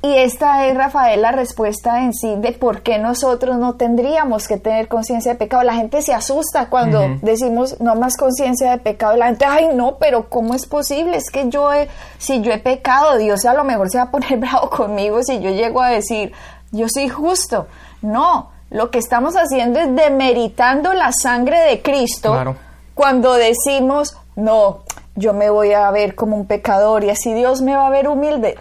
Y 0.02 0.16
esta 0.16 0.66
es, 0.66 0.78
Rafael, 0.78 1.22
la 1.22 1.34
respuesta 1.34 2.04
en 2.04 2.14
sí 2.14 2.36
de 2.38 2.54
por 2.54 2.84
qué 2.84 3.00
nosotros 3.00 3.58
no 3.58 3.76
tendríamos 3.76 4.48
que 4.48 4.56
tener 4.56 4.88
conciencia 4.88 5.34
de 5.34 5.38
pecado. 5.38 5.64
La 5.64 5.74
gente 5.74 6.02
se 6.02 6.14
asusta 6.14 6.70
cuando 6.70 7.02
decimos 7.22 7.82
no 7.82 7.96
más 7.96 8.16
conciencia 8.16 8.72
de 8.72 8.78
pecado. 8.78 9.18
La 9.18 9.26
gente, 9.26 9.44
ay, 9.46 9.70
no, 9.74 9.98
pero 9.98 10.30
¿cómo 10.30 10.54
es 10.54 10.66
posible? 10.68 11.18
Es 11.18 11.30
que 11.30 11.50
yo, 11.50 11.74
he, 11.74 11.90
si 12.18 12.40
yo 12.40 12.54
he 12.54 12.60
pecado, 12.60 13.18
Dios 13.18 13.44
a 13.44 13.54
lo 13.54 13.66
mejor 13.66 13.90
se 13.90 13.98
va 13.98 14.06
a 14.06 14.12
poner 14.12 14.38
bravo 14.40 14.70
conmigo 14.70 15.22
si 15.22 15.42
yo 15.42 15.50
llego 15.50 15.82
a 15.82 15.90
decir, 15.90 16.32
yo 16.72 16.88
soy 16.88 17.10
justo. 17.10 17.68
No, 18.02 18.52
lo 18.70 18.92
que 18.92 19.00
estamos 19.00 19.36
haciendo 19.36 19.82
es 19.82 19.94
demeritando 19.94 20.94
la 20.94 21.12
sangre 21.12 21.60
de 21.60 21.82
Cristo 21.82 22.56
cuando 22.94 23.34
decimos, 23.34 24.18
no, 24.40 24.84
yo 25.16 25.34
me 25.34 25.50
voy 25.50 25.74
a 25.74 25.90
ver 25.92 26.16
como 26.16 26.36
un 26.36 26.46
pecador 26.46 27.04
y 27.04 27.10
así 27.10 27.34
Dios 27.34 27.62
me 27.62 27.76
va 27.76 27.88
a 27.88 27.92
ver 27.92 28.08
humilde. 28.08 28.58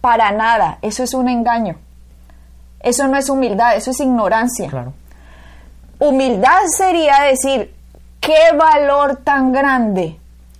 Para 0.00 0.32
nada, 0.32 0.78
eso 0.82 1.02
es 1.02 1.14
un 1.14 1.28
engaño. 1.28 1.76
Eso 2.80 3.06
no 3.08 3.16
es 3.16 3.28
humildad, 3.28 3.76
eso 3.76 3.90
es 3.90 4.00
ignorancia. 4.00 4.70
Humildad 5.98 6.60
sería 6.76 7.22
decir, 7.24 7.74
qué 8.20 8.56
valor 8.56 9.16
tan 9.16 9.52
grande 9.52 10.18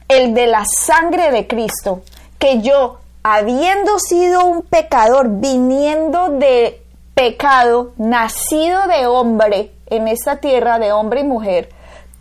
el 0.09 0.35
de 0.35 0.47
la 0.47 0.65
sangre 0.65 1.31
de 1.31 1.47
Cristo, 1.47 2.03
que 2.39 2.61
yo, 2.61 2.99
habiendo 3.23 3.99
sido 3.99 4.45
un 4.45 4.63
pecador, 4.63 5.29
viniendo 5.41 6.31
de 6.31 6.83
pecado, 7.15 7.93
nacido 7.97 8.87
de 8.89 9.07
hombre 9.07 9.73
en 9.87 10.09
esta 10.09 10.37
tierra, 10.37 10.79
de 10.79 10.93
hombre 10.93 11.21
y 11.21 11.25
mujer, 11.25 11.71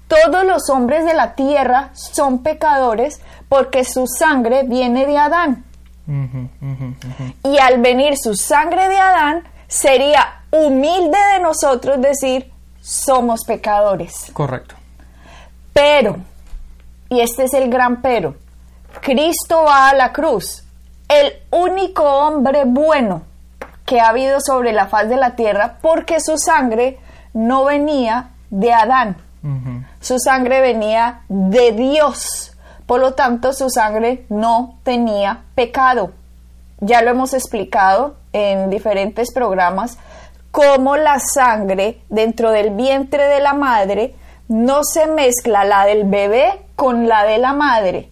todos 0.09 0.43
los 0.43 0.69
hombres 0.69 1.05
de 1.05 1.13
la 1.13 1.35
tierra 1.35 1.91
son 1.93 2.41
pecadores 2.41 3.21
porque 3.47 3.85
su 3.85 4.07
sangre 4.07 4.63
viene 4.63 5.05
de 5.05 5.17
Adán. 5.17 5.63
Y 7.43 7.59
al 7.59 7.79
venir 7.79 8.15
su 8.17 8.33
sangre 8.33 8.89
de 8.89 8.97
Adán, 8.97 9.43
sería 9.67 10.41
humilde 10.49 11.17
de 11.33 11.39
nosotros 11.39 12.01
decir, 12.01 12.51
somos 12.81 13.45
pecadores. 13.45 14.31
Correcto. 14.33 14.73
Pero, 15.73 16.17
y 17.09 17.19
este 17.19 17.43
es 17.43 17.53
el 17.53 17.69
gran 17.69 18.01
pero, 18.01 18.35
Cristo 19.01 19.63
va 19.63 19.89
a 19.89 19.93
la 19.93 20.11
cruz, 20.11 20.63
el 21.07 21.33
único 21.51 22.03
hombre 22.03 22.63
bueno 22.65 23.21
que 23.85 23.99
ha 23.99 24.09
habido 24.09 24.39
sobre 24.41 24.73
la 24.73 24.87
faz 24.87 25.07
de 25.07 25.17
la 25.17 25.35
tierra, 25.35 25.77
porque 25.81 26.19
su 26.19 26.37
sangre 26.39 26.97
no 27.33 27.65
venía 27.65 28.31
de 28.49 28.73
Adán 28.73 29.29
su 29.99 30.19
sangre 30.19 30.61
venía 30.61 31.21
de 31.27 31.71
Dios. 31.73 32.53
Por 32.85 33.01
lo 33.01 33.13
tanto, 33.13 33.53
su 33.53 33.69
sangre 33.69 34.25
no 34.29 34.79
tenía 34.83 35.43
pecado. 35.55 36.11
Ya 36.79 37.01
lo 37.01 37.11
hemos 37.11 37.33
explicado 37.33 38.15
en 38.33 38.69
diferentes 38.69 39.33
programas, 39.33 39.97
cómo 40.51 40.95
la 40.95 41.19
sangre 41.19 42.01
dentro 42.09 42.51
del 42.51 42.71
vientre 42.71 43.25
de 43.25 43.39
la 43.41 43.53
madre 43.53 44.15
no 44.47 44.83
se 44.83 45.07
mezcla 45.07 45.65
la 45.65 45.85
del 45.85 46.05
bebé 46.05 46.65
con 46.75 47.07
la 47.07 47.25
de 47.25 47.37
la 47.37 47.53
madre, 47.53 48.09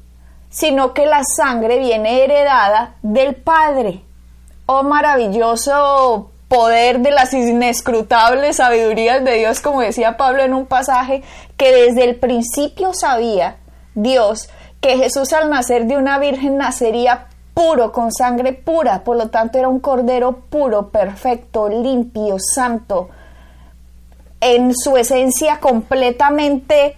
sino 0.50 0.94
que 0.94 1.06
la 1.06 1.22
sangre 1.24 1.80
viene 1.80 2.24
heredada 2.24 2.96
del 3.02 3.36
padre. 3.36 4.04
Oh 4.66 4.84
maravilloso 4.84 6.32
poder 6.48 7.00
de 7.00 7.12
las 7.12 7.34
inescrutables 7.34 8.58
sabidurías 8.58 9.24
de 9.24 9.34
Dios, 9.34 9.60
como 9.60 9.82
decía 9.82 10.18
Pablo 10.18 10.44
en 10.44 10.54
un 10.54 10.66
pasaje, 10.66 11.24
que 11.58 11.74
desde 11.74 12.06
el 12.06 12.16
principio 12.16 12.94
sabía 12.94 13.58
Dios 13.96 14.50
que 14.82 14.98
Jesús 14.98 15.34
al 15.34 15.50
nacer 15.50 15.86
de 15.86 15.98
una 15.98 16.20
virgen 16.20 16.58
nacería 16.58 17.28
puro, 17.54 17.92
con 17.92 18.12
sangre 18.12 18.54
pura, 18.54 19.04
por 19.04 19.18
lo 19.18 19.30
tanto 19.30 19.58
era 19.58 19.68
un 19.68 19.80
cordero 19.80 20.34
puro, 20.50 20.90
perfecto, 20.90 21.68
limpio, 21.68 22.38
santo, 22.40 23.10
en 24.40 24.76
su 24.76 24.96
esencia 24.96 25.60
completamente 25.60 26.96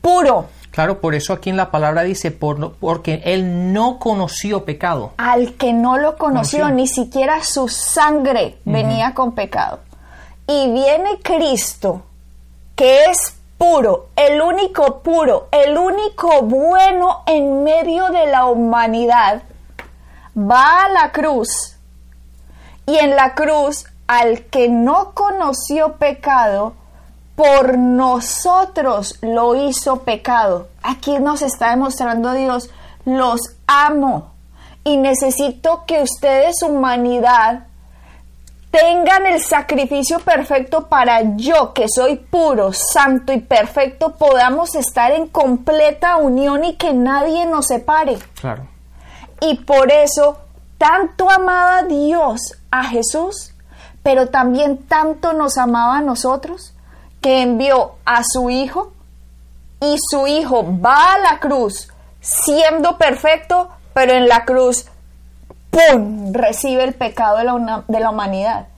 puro. 0.00 0.46
Claro, 0.70 1.00
por 1.00 1.14
eso 1.14 1.32
aquí 1.32 1.50
en 1.50 1.56
la 1.56 1.70
palabra 1.70 2.02
dice, 2.02 2.30
por, 2.30 2.74
porque 2.74 3.22
él 3.24 3.72
no 3.72 3.98
conoció 3.98 4.64
pecado. 4.64 5.12
Al 5.16 5.54
que 5.54 5.72
no 5.72 5.98
lo 5.98 6.16
conoció, 6.16 6.70
ni 6.70 6.86
siquiera 6.86 7.42
su 7.42 7.68
sangre 7.68 8.58
venía 8.64 9.14
con 9.14 9.34
pecado. 9.34 9.80
Y 10.46 10.70
viene 10.72 11.18
Cristo, 11.22 12.02
que 12.76 13.04
es 13.04 13.34
puro, 13.58 14.08
el 14.14 14.40
único 14.40 15.00
puro, 15.00 15.48
el 15.50 15.76
único 15.76 16.42
bueno 16.42 17.22
en 17.26 17.64
medio 17.64 18.08
de 18.10 18.26
la 18.26 18.46
humanidad, 18.46 19.42
va 20.36 20.84
a 20.84 20.88
la 20.88 21.10
cruz 21.10 21.76
y 22.86 22.96
en 22.96 23.16
la 23.16 23.34
cruz 23.34 23.84
al 24.06 24.44
que 24.46 24.68
no 24.68 25.12
conoció 25.12 25.94
pecado, 25.94 26.72
por 27.38 27.78
nosotros 27.78 29.16
lo 29.22 29.54
hizo 29.54 30.00
pecado. 30.00 30.66
Aquí 30.82 31.20
nos 31.20 31.40
está 31.40 31.70
demostrando 31.70 32.32
Dios, 32.32 32.68
los 33.04 33.40
amo 33.68 34.32
y 34.82 34.96
necesito 34.96 35.84
que 35.86 36.02
ustedes, 36.02 36.64
humanidad, 36.64 37.68
tengan 38.72 39.24
el 39.26 39.40
sacrificio 39.40 40.18
perfecto 40.18 40.88
para 40.88 41.36
yo, 41.36 41.72
que 41.74 41.86
soy 41.88 42.16
puro, 42.16 42.72
santo 42.72 43.32
y 43.32 43.40
perfecto, 43.40 44.16
podamos 44.16 44.74
estar 44.74 45.12
en 45.12 45.28
completa 45.28 46.16
unión 46.16 46.64
y 46.64 46.74
que 46.74 46.92
nadie 46.92 47.46
nos 47.46 47.68
separe. 47.68 48.18
Claro. 48.40 48.66
Y 49.42 49.58
por 49.58 49.92
eso 49.92 50.38
tanto 50.76 51.30
amaba 51.30 51.84
Dios 51.84 52.40
a 52.72 52.82
Jesús, 52.82 53.54
pero 54.02 54.26
también 54.26 54.78
tanto 54.88 55.34
nos 55.34 55.56
amaba 55.56 55.98
a 55.98 56.02
nosotros, 56.02 56.74
que 57.20 57.42
envió 57.42 57.94
a 58.04 58.22
su 58.24 58.50
Hijo 58.50 58.92
y 59.80 59.96
su 60.10 60.26
Hijo 60.26 60.64
va 60.80 61.14
a 61.14 61.18
la 61.18 61.40
cruz 61.40 61.88
siendo 62.20 62.98
perfecto, 62.98 63.70
pero 63.94 64.12
en 64.12 64.28
la 64.28 64.44
cruz 64.44 64.86
¡pum! 65.70 66.32
recibe 66.32 66.84
el 66.84 66.94
pecado 66.94 67.38
de 67.38 67.44
la, 67.44 67.84
de 67.86 68.00
la 68.00 68.10
humanidad. 68.10 68.68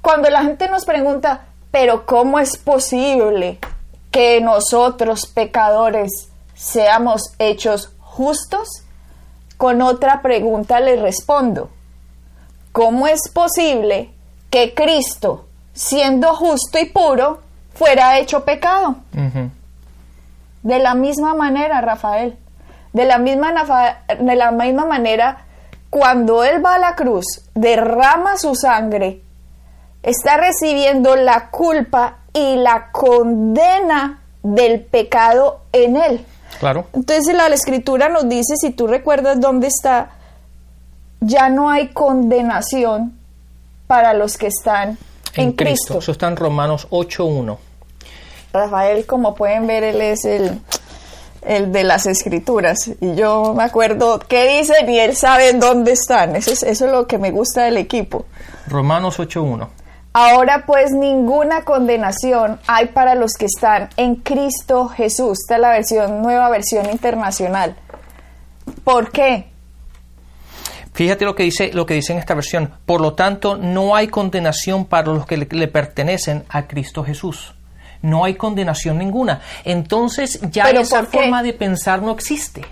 Cuando 0.00 0.28
la 0.30 0.42
gente 0.42 0.68
nos 0.68 0.84
pregunta, 0.84 1.46
pero 1.70 2.06
¿cómo 2.06 2.38
es 2.38 2.56
posible 2.56 3.58
que 4.10 4.40
nosotros 4.40 5.26
pecadores 5.26 6.28
seamos 6.54 7.32
hechos 7.38 7.90
justos? 8.00 8.68
Con 9.56 9.82
otra 9.82 10.20
pregunta 10.20 10.80
le 10.80 10.96
respondo, 10.96 11.70
¿cómo 12.72 13.06
es 13.06 13.30
posible 13.32 14.12
que 14.50 14.74
Cristo, 14.74 15.46
siendo 15.72 16.34
justo 16.34 16.78
y 16.78 16.86
puro, 16.86 17.40
fuera 17.74 18.18
hecho 18.18 18.44
pecado? 18.44 18.96
De 20.62 20.78
la 20.78 20.94
misma 20.94 21.34
manera, 21.34 21.80
Rafael, 21.80 22.36
de 22.92 23.04
la 23.04 23.18
misma, 23.18 23.52
de 24.18 24.36
la 24.36 24.50
misma 24.50 24.86
manera, 24.86 25.44
cuando 25.90 26.42
Él 26.42 26.64
va 26.64 26.76
a 26.76 26.78
la 26.78 26.94
cruz, 26.94 27.24
derrama 27.54 28.36
su 28.36 28.54
sangre, 28.54 29.20
está 30.02 30.36
recibiendo 30.36 31.16
la 31.16 31.50
culpa 31.50 32.18
y 32.32 32.56
la 32.56 32.90
condena 32.90 34.20
del 34.42 34.80
pecado 34.80 35.60
en 35.72 35.96
Él. 35.96 36.24
Claro. 36.58 36.86
Entonces 36.92 37.34
la, 37.34 37.46
escritura 37.48 38.08
nos 38.08 38.28
dice, 38.28 38.54
si 38.56 38.70
tú 38.70 38.86
recuerdas 38.86 39.40
dónde 39.40 39.66
está, 39.68 40.10
ya 41.20 41.48
no 41.48 41.70
hay 41.70 41.88
condenación 41.88 43.18
para 43.86 44.14
los 44.14 44.36
que 44.36 44.48
están 44.48 44.98
en, 45.36 45.52
Cristo. 45.52 45.98
Eso 45.98 46.12
está 46.12 46.28
en 46.28 46.36
Romanos 46.36 46.88
8.1. 46.90 47.58
Rafael, 48.52 49.04
como 49.06 49.34
pueden 49.34 49.66
ver, 49.66 49.82
él 49.82 50.00
es 50.00 50.24
el, 50.24 50.60
el 51.42 51.72
de 51.72 51.84
las 51.84 52.06
escrituras. 52.06 52.90
Y 53.00 53.14
yo 53.14 53.54
me 53.56 53.64
acuerdo 53.64 54.20
qué 54.20 54.58
dicen 54.58 54.88
y 54.88 54.98
él 54.98 55.16
sabe 55.16 55.52
dónde 55.54 55.92
están. 55.92 56.36
Eso 56.36 56.52
es, 56.52 56.62
eso 56.62 56.86
es 56.86 56.92
lo 56.92 57.06
que 57.06 57.18
me 57.18 57.30
gusta 57.30 57.64
del 57.64 57.76
equipo. 57.76 58.26
Romanos 58.68 59.18
8.1. 59.18 59.68
Ahora 60.16 60.64
pues 60.64 60.92
ninguna 60.92 61.64
condenación 61.64 62.60
hay 62.68 62.86
para 62.86 63.16
los 63.16 63.32
que 63.34 63.46
están 63.46 63.88
en 63.96 64.14
Cristo 64.14 64.88
Jesús. 64.88 65.40
Esta 65.40 65.56
es 65.56 65.60
la 65.60 65.70
versión, 65.70 66.22
nueva 66.22 66.48
versión 66.50 66.88
internacional. 66.88 67.74
¿Por 68.84 69.10
qué? 69.10 69.50
Fíjate 70.94 71.24
lo 71.24 71.34
que 71.34 71.42
dice, 71.42 71.72
lo 71.72 71.86
que 71.86 71.94
dice 71.94 72.12
en 72.12 72.20
esta 72.20 72.34
versión. 72.34 72.70
Por 72.86 73.00
lo 73.00 73.14
tanto, 73.14 73.56
no 73.56 73.96
hay 73.96 74.06
condenación 74.06 74.84
para 74.84 75.12
los 75.12 75.26
que 75.26 75.36
le, 75.36 75.68
pertenecen 75.68 76.44
a 76.48 76.68
Cristo 76.68 77.02
Jesús. 77.02 77.54
No 78.00 78.24
hay 78.24 78.34
condenación 78.34 78.98
ninguna. 78.98 79.40
Entonces 79.64 80.40
ya 80.52 80.70
esa 80.70 81.04
forma 81.04 81.42
de 81.42 81.52
pensar 81.52 82.00
no 82.00 82.12
existe. 82.12 82.64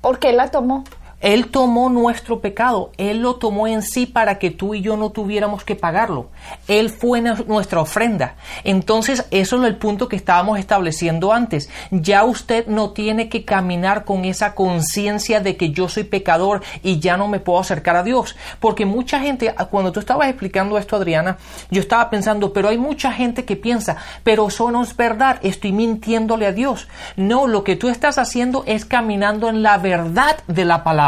¿Por 0.00 0.18
qué 0.18 0.32
la 0.32 0.50
tomó? 0.50 0.84
Él 1.20 1.48
tomó 1.48 1.90
nuestro 1.90 2.40
pecado, 2.40 2.92
Él 2.96 3.22
lo 3.22 3.36
tomó 3.36 3.66
en 3.66 3.82
sí 3.82 4.06
para 4.06 4.38
que 4.38 4.52
tú 4.52 4.74
y 4.74 4.82
yo 4.82 4.96
no 4.96 5.10
tuviéramos 5.10 5.64
que 5.64 5.74
pagarlo. 5.74 6.28
Él 6.68 6.90
fue 6.90 7.20
nuestra 7.20 7.80
ofrenda. 7.80 8.36
Entonces, 8.62 9.26
eso 9.32 9.56
es 9.56 9.68
el 9.68 9.76
punto 9.76 10.08
que 10.08 10.14
estábamos 10.14 10.60
estableciendo 10.60 11.32
antes. 11.32 11.70
Ya 11.90 12.22
usted 12.22 12.68
no 12.68 12.90
tiene 12.90 13.28
que 13.28 13.44
caminar 13.44 14.04
con 14.04 14.24
esa 14.24 14.54
conciencia 14.54 15.40
de 15.40 15.56
que 15.56 15.70
yo 15.70 15.88
soy 15.88 16.04
pecador 16.04 16.62
y 16.84 17.00
ya 17.00 17.16
no 17.16 17.26
me 17.26 17.40
puedo 17.40 17.58
acercar 17.58 17.96
a 17.96 18.04
Dios. 18.04 18.36
Porque 18.60 18.86
mucha 18.86 19.18
gente, 19.18 19.52
cuando 19.72 19.90
tú 19.90 19.98
estabas 19.98 20.28
explicando 20.28 20.78
esto, 20.78 20.94
Adriana, 20.94 21.38
yo 21.68 21.80
estaba 21.80 22.10
pensando, 22.10 22.52
pero 22.52 22.68
hay 22.68 22.78
mucha 22.78 23.10
gente 23.10 23.44
que 23.44 23.56
piensa, 23.56 23.96
pero 24.22 24.46
eso 24.46 24.70
no 24.70 24.84
es 24.84 24.96
verdad, 24.96 25.40
estoy 25.42 25.72
mintiéndole 25.72 26.46
a 26.46 26.52
Dios. 26.52 26.86
No, 27.16 27.48
lo 27.48 27.64
que 27.64 27.74
tú 27.74 27.88
estás 27.88 28.18
haciendo 28.18 28.62
es 28.66 28.84
caminando 28.84 29.48
en 29.48 29.64
la 29.64 29.78
verdad 29.78 30.36
de 30.46 30.64
la 30.64 30.84
palabra 30.84 31.07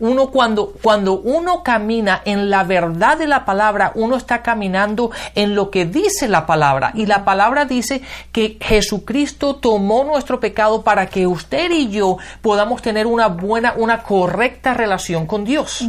uno 0.00 0.30
cuando, 0.30 0.72
cuando 0.82 1.20
uno 1.20 1.62
camina 1.62 2.22
en 2.24 2.48
la 2.48 2.64
verdad 2.64 3.18
de 3.18 3.26
la 3.26 3.44
palabra, 3.44 3.92
uno 3.94 4.16
está 4.16 4.42
caminando 4.42 5.10
en 5.34 5.54
lo 5.54 5.70
que 5.70 5.84
dice 5.84 6.28
la 6.28 6.46
palabra. 6.46 6.92
Y 6.94 7.06
la 7.06 7.24
palabra 7.24 7.64
dice 7.64 8.02
que 8.32 8.56
Jesucristo 8.60 9.56
tomó 9.56 10.04
nuestro 10.04 10.40
pecado 10.40 10.82
para 10.82 11.06
que 11.06 11.26
usted 11.26 11.70
y 11.70 11.90
yo 11.90 12.16
podamos 12.40 12.80
tener 12.80 13.06
una 13.06 13.28
buena, 13.28 13.74
una 13.76 14.02
correcta 14.02 14.74
relación 14.74 15.26
con 15.26 15.44
Dios. 15.44 15.84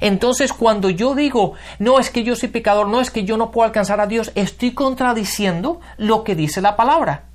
Entonces, 0.00 0.52
cuando 0.52 0.90
yo 0.90 1.14
digo, 1.14 1.54
no 1.78 1.98
es 2.00 2.10
que 2.10 2.24
yo 2.24 2.34
soy 2.36 2.48
pecador, 2.48 2.88
no 2.88 3.00
es 3.00 3.10
que 3.10 3.24
yo 3.24 3.36
no 3.36 3.50
puedo 3.50 3.66
alcanzar 3.66 4.00
a 4.00 4.06
Dios, 4.06 4.32
estoy 4.34 4.72
contradiciendo 4.72 5.80
lo 5.96 6.24
que 6.24 6.34
dice 6.34 6.60
la 6.60 6.76
palabra 6.76 7.27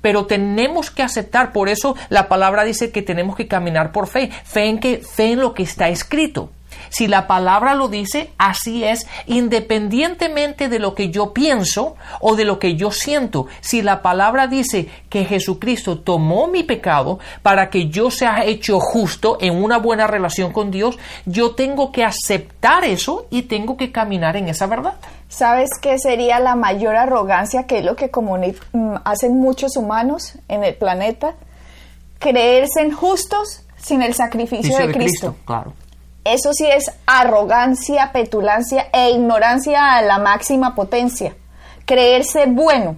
pero 0.00 0.26
tenemos 0.26 0.90
que 0.90 1.02
aceptar, 1.02 1.52
por 1.52 1.68
eso 1.68 1.96
la 2.08 2.28
palabra 2.28 2.64
dice 2.64 2.90
que 2.90 3.02
tenemos 3.02 3.36
que 3.36 3.48
caminar 3.48 3.92
por 3.92 4.06
fe, 4.06 4.30
fe 4.44 4.66
en 4.66 4.78
que 4.78 4.98
fe 4.98 5.32
en 5.32 5.40
lo 5.40 5.54
que 5.54 5.62
está 5.62 5.88
escrito. 5.88 6.50
Si 6.90 7.06
la 7.06 7.26
palabra 7.26 7.74
lo 7.74 7.88
dice, 7.88 8.30
así 8.38 8.84
es, 8.84 9.06
independientemente 9.26 10.68
de 10.68 10.78
lo 10.78 10.94
que 10.94 11.10
yo 11.10 11.32
pienso 11.32 11.96
o 12.20 12.36
de 12.36 12.44
lo 12.44 12.58
que 12.58 12.76
yo 12.76 12.90
siento. 12.90 13.46
Si 13.60 13.82
la 13.82 14.02
palabra 14.02 14.46
dice 14.46 14.88
que 15.08 15.24
Jesucristo 15.24 15.98
tomó 15.98 16.46
mi 16.46 16.62
pecado 16.62 17.18
para 17.42 17.70
que 17.70 17.88
yo 17.88 18.10
sea 18.10 18.44
hecho 18.44 18.78
justo 18.80 19.38
en 19.40 19.62
una 19.62 19.78
buena 19.78 20.06
relación 20.06 20.52
con 20.52 20.70
Dios, 20.70 20.98
yo 21.26 21.54
tengo 21.54 21.92
que 21.92 22.04
aceptar 22.04 22.84
eso 22.84 23.26
y 23.30 23.42
tengo 23.42 23.76
que 23.76 23.90
caminar 23.90 24.36
en 24.36 24.48
esa 24.48 24.66
verdad. 24.66 24.94
¿Sabes 25.34 25.70
qué 25.80 25.98
sería 25.98 26.38
la 26.38 26.54
mayor 26.54 26.94
arrogancia 26.94 27.66
que 27.66 27.78
es 27.78 27.84
lo 27.84 27.96
que 27.96 28.08
mm, 28.08 28.94
hacen 29.04 29.40
muchos 29.40 29.76
humanos 29.76 30.34
en 30.46 30.62
el 30.62 30.76
planeta? 30.76 31.34
Creerse 32.20 32.82
en 32.82 32.92
justos 32.92 33.62
sin 33.76 34.02
el 34.02 34.14
sacrificio 34.14 34.78
de, 34.78 34.92
Cristo. 34.92 35.34
Claro. 35.44 35.72
Eso 36.22 36.52
sí 36.52 36.66
es 36.66 36.88
arrogancia, 37.06 38.12
petulancia 38.12 38.86
e 38.92 39.10
ignorancia 39.10 39.96
a 39.96 40.02
la 40.02 40.18
máxima 40.18 40.76
potencia. 40.76 41.34
Creerse 41.84 42.46
bueno, 42.46 42.94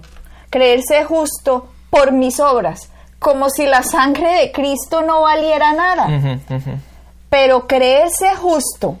creerse 0.51 1.05
justo 1.05 1.69
por 1.89 2.11
mis 2.11 2.39
obras, 2.39 2.91
como 3.17 3.49
si 3.49 3.65
la 3.65 3.81
sangre 3.81 4.41
de 4.41 4.51
Cristo 4.51 5.01
no 5.01 5.23
valiera 5.23 5.73
nada. 5.73 6.07
Pero 7.31 7.65
creerse 7.65 8.35
justo 8.35 8.99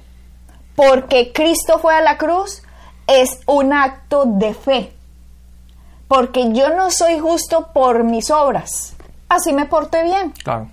porque 0.75 1.31
Cristo 1.31 1.77
fue 1.77 1.93
a 1.93 2.01
la 2.01 2.17
cruz 2.17 2.63
es 3.07 3.39
un 3.45 3.73
acto 3.73 4.25
de 4.25 4.53
fe. 4.53 4.93
Porque 6.07 6.53
yo 6.53 6.75
no 6.75 6.91
soy 6.91 7.19
justo 7.19 7.69
por 7.73 8.03
mis 8.03 8.29
obras. 8.31 8.95
Así 9.29 9.51
me 9.53 9.65
porté 9.65 10.03
bien. 10.03 10.31
Claro. 10.43 10.69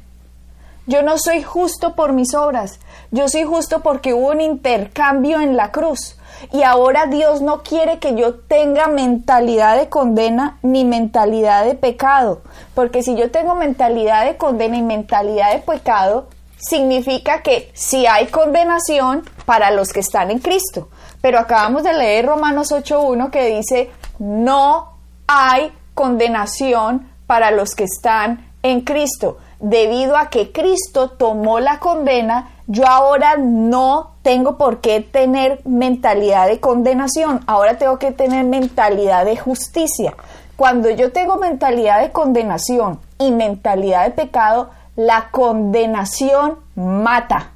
Yo 0.86 1.02
no 1.02 1.16
soy 1.18 1.42
justo 1.42 1.94
por 1.94 2.12
mis 2.12 2.34
obras. 2.34 2.78
Yo 3.10 3.28
soy 3.28 3.44
justo 3.44 3.80
porque 3.80 4.12
hubo 4.12 4.30
un 4.30 4.40
intercambio 4.40 5.40
en 5.40 5.56
la 5.56 5.72
cruz. 5.72 6.18
Y 6.52 6.62
ahora 6.62 7.06
Dios 7.06 7.40
no 7.40 7.62
quiere 7.62 7.98
que 7.98 8.14
yo 8.14 8.34
tenga 8.34 8.86
mentalidad 8.86 9.78
de 9.78 9.88
condena 9.88 10.58
ni 10.62 10.84
mentalidad 10.84 11.64
de 11.64 11.74
pecado. 11.74 12.42
Porque 12.74 13.02
si 13.02 13.16
yo 13.16 13.30
tengo 13.30 13.54
mentalidad 13.54 14.26
de 14.26 14.36
condena 14.36 14.76
y 14.76 14.82
mentalidad 14.82 15.52
de 15.52 15.60
pecado, 15.60 16.28
significa 16.58 17.42
que 17.42 17.70
si 17.72 18.06
hay 18.06 18.26
condenación 18.26 19.22
para 19.46 19.70
los 19.70 19.92
que 19.92 20.00
están 20.00 20.30
en 20.30 20.38
Cristo. 20.38 20.88
Pero 21.24 21.38
acabamos 21.38 21.84
de 21.84 21.94
leer 21.94 22.26
Romanos 22.26 22.70
8.1 22.70 23.30
que 23.30 23.56
dice, 23.56 23.90
no 24.18 24.90
hay 25.26 25.72
condenación 25.94 27.08
para 27.26 27.50
los 27.50 27.74
que 27.74 27.84
están 27.84 28.46
en 28.62 28.82
Cristo. 28.82 29.38
Debido 29.58 30.18
a 30.18 30.28
que 30.28 30.52
Cristo 30.52 31.08
tomó 31.08 31.60
la 31.60 31.78
condena, 31.78 32.50
yo 32.66 32.86
ahora 32.86 33.38
no 33.38 34.16
tengo 34.20 34.58
por 34.58 34.82
qué 34.82 35.00
tener 35.00 35.62
mentalidad 35.64 36.46
de 36.46 36.60
condenación, 36.60 37.40
ahora 37.46 37.78
tengo 37.78 37.98
que 37.98 38.12
tener 38.12 38.44
mentalidad 38.44 39.24
de 39.24 39.38
justicia. 39.38 40.14
Cuando 40.56 40.90
yo 40.90 41.10
tengo 41.10 41.36
mentalidad 41.36 42.02
de 42.02 42.12
condenación 42.12 43.00
y 43.18 43.30
mentalidad 43.30 44.04
de 44.04 44.10
pecado, 44.10 44.72
la 44.94 45.30
condenación 45.30 46.58
mata. 46.74 47.48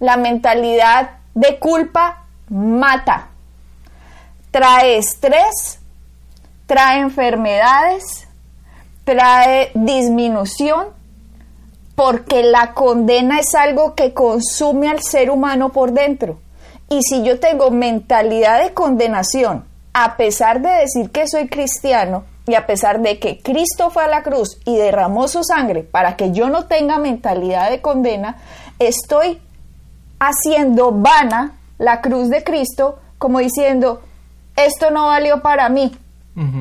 La 0.00 0.18
mentalidad 0.18 1.23
de 1.34 1.58
culpa 1.58 2.24
mata. 2.48 3.28
Trae 4.50 4.98
estrés, 4.98 5.80
trae 6.66 7.00
enfermedades, 7.00 8.28
trae 9.04 9.70
disminución, 9.74 10.88
porque 11.94 12.42
la 12.42 12.72
condena 12.72 13.38
es 13.38 13.54
algo 13.54 13.94
que 13.94 14.14
consume 14.14 14.88
al 14.88 15.02
ser 15.02 15.30
humano 15.30 15.70
por 15.70 15.92
dentro. 15.92 16.40
Y 16.88 17.02
si 17.02 17.22
yo 17.22 17.40
tengo 17.40 17.70
mentalidad 17.70 18.62
de 18.62 18.74
condenación, 18.74 19.64
a 19.92 20.16
pesar 20.16 20.60
de 20.60 20.70
decir 20.70 21.10
que 21.10 21.28
soy 21.28 21.48
cristiano, 21.48 22.24
y 22.46 22.54
a 22.56 22.66
pesar 22.66 23.00
de 23.00 23.18
que 23.18 23.38
Cristo 23.38 23.90
fue 23.90 24.04
a 24.04 24.08
la 24.08 24.22
cruz 24.22 24.58
y 24.64 24.76
derramó 24.76 25.28
su 25.28 25.42
sangre 25.44 25.82
para 25.82 26.16
que 26.16 26.32
yo 26.32 26.50
no 26.50 26.66
tenga 26.66 26.98
mentalidad 26.98 27.70
de 27.70 27.80
condena, 27.80 28.36
estoy 28.78 29.40
haciendo 30.28 30.92
vana 30.92 31.52
la 31.78 32.00
cruz 32.00 32.28
de 32.28 32.44
Cristo 32.44 32.98
como 33.18 33.38
diciendo, 33.38 34.02
esto 34.56 34.90
no 34.90 35.06
valió 35.06 35.42
para 35.42 35.68
mí 35.68 35.96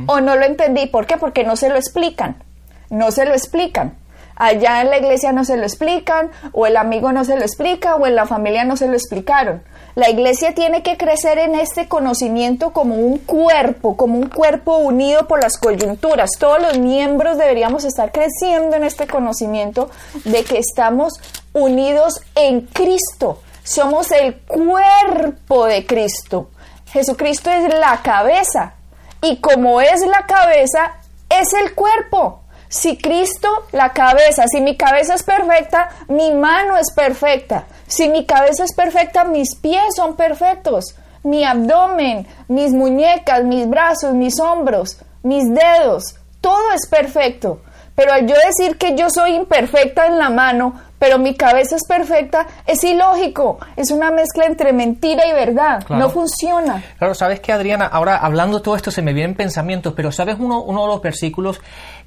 o 0.06 0.22
no 0.22 0.36
lo 0.36 0.46
entendí. 0.46 0.86
¿Por 0.88 1.08
qué? 1.08 1.18
Porque 1.18 1.44
no 1.44 1.56
se 1.56 1.70
lo 1.70 1.76
explican. 1.76 2.44
No 2.90 3.12
se 3.12 3.26
lo 3.26 3.34
explican. 3.34 3.98
Allá 4.36 4.82
en 4.82 4.90
la 4.90 4.98
iglesia 4.98 5.32
no 5.32 5.46
se 5.46 5.58
lo 5.58 5.64
explican, 5.64 6.32
o 6.54 6.66
el 6.66 6.78
amigo 6.78 7.12
no 7.12 7.24
se 7.24 7.36
lo 7.36 7.42
explica, 7.42 7.96
o 7.96 8.08
en 8.08 8.16
la 8.16 8.26
familia 8.26 8.64
no 8.64 8.78
se 8.78 8.88
lo 8.88 8.94
explicaron. 8.94 9.64
La 9.96 10.10
iglesia 10.10 10.56
tiene 10.56 10.82
que 10.82 10.98
crecer 10.98 11.38
en 11.38 11.54
este 11.54 11.88
conocimiento 11.88 12.74
como 12.74 12.96
un 12.96 13.20
cuerpo, 13.20 13.96
como 13.96 14.18
un 14.18 14.28
cuerpo 14.28 14.78
unido 14.78 15.28
por 15.28 15.42
las 15.42 15.58
coyunturas. 15.58 16.32
Todos 16.40 16.60
los 16.62 16.80
miembros 16.80 17.38
deberíamos 17.38 17.84
estar 17.84 18.12
creciendo 18.12 18.76
en 18.76 18.86
este 18.86 19.06
conocimiento 19.06 19.92
de 20.26 20.44
que 20.44 20.58
estamos 20.58 21.14
unidos 21.54 22.22
en 22.34 22.62
Cristo. 22.62 23.40
Somos 23.64 24.12
el 24.12 24.36
cuerpo 24.42 25.66
de 25.66 25.86
Cristo. 25.86 26.50
Jesucristo 26.92 27.50
es 27.50 27.74
la 27.74 28.02
cabeza. 28.04 28.74
Y 29.22 29.38
como 29.38 29.80
es 29.80 30.06
la 30.06 30.26
cabeza, 30.26 30.96
es 31.30 31.54
el 31.54 31.74
cuerpo. 31.74 32.42
Si 32.68 32.98
Cristo, 32.98 33.48
la 33.72 33.94
cabeza, 33.94 34.48
si 34.48 34.60
mi 34.60 34.76
cabeza 34.76 35.14
es 35.14 35.24
perfecta, 35.24 35.90
mi 36.08 36.34
mano 36.34 36.76
es 36.76 36.92
perfecta. 36.92 37.66
Si 37.88 38.10
mi 38.10 38.26
cabeza 38.26 38.64
es 38.64 38.74
perfecta, 38.74 39.24
mis 39.24 39.56
pies 39.56 39.96
son 39.96 40.16
perfectos. 40.16 40.96
Mi 41.24 41.46
abdomen, 41.46 42.28
mis 42.48 42.74
muñecas, 42.74 43.44
mis 43.44 43.70
brazos, 43.70 44.14
mis 44.14 44.40
hombros, 44.40 44.98
mis 45.22 45.46
dedos, 45.54 46.16
todo 46.42 46.72
es 46.76 46.88
perfecto. 46.90 47.62
Pero 47.96 48.12
al 48.12 48.28
yo 48.28 48.36
decir 48.36 48.78
que 48.78 48.96
yo 48.96 49.10
soy 49.10 49.36
imperfecta 49.36 50.08
en 50.08 50.18
la 50.18 50.30
mano, 50.30 50.82
pero 51.04 51.20
mi 51.20 51.36
cabeza 51.36 51.76
es 51.76 51.86
perfecta, 51.86 52.48
es 52.66 52.82
ilógico. 52.82 53.60
Es 53.76 53.92
una 53.92 54.10
mezcla 54.10 54.46
entre 54.46 54.72
mentira 54.72 55.28
y 55.28 55.34
verdad. 55.34 55.84
No 55.90 56.10
funciona. 56.10 56.82
Claro, 56.98 57.14
sabes 57.14 57.42
que 57.42 57.52
Adriana, 57.52 57.88
ahora 57.88 58.16
hablando 58.16 58.62
todo 58.62 58.78
esto 58.78 58.90
se 58.90 59.02
me 59.02 59.12
vienen 59.12 59.36
pensamientos, 59.36 59.92
pero 59.98 60.14
sabes 60.14 60.38
uno, 60.40 60.62
uno 60.62 60.84
de 60.84 60.88
los 60.88 61.02
versículos 61.02 61.60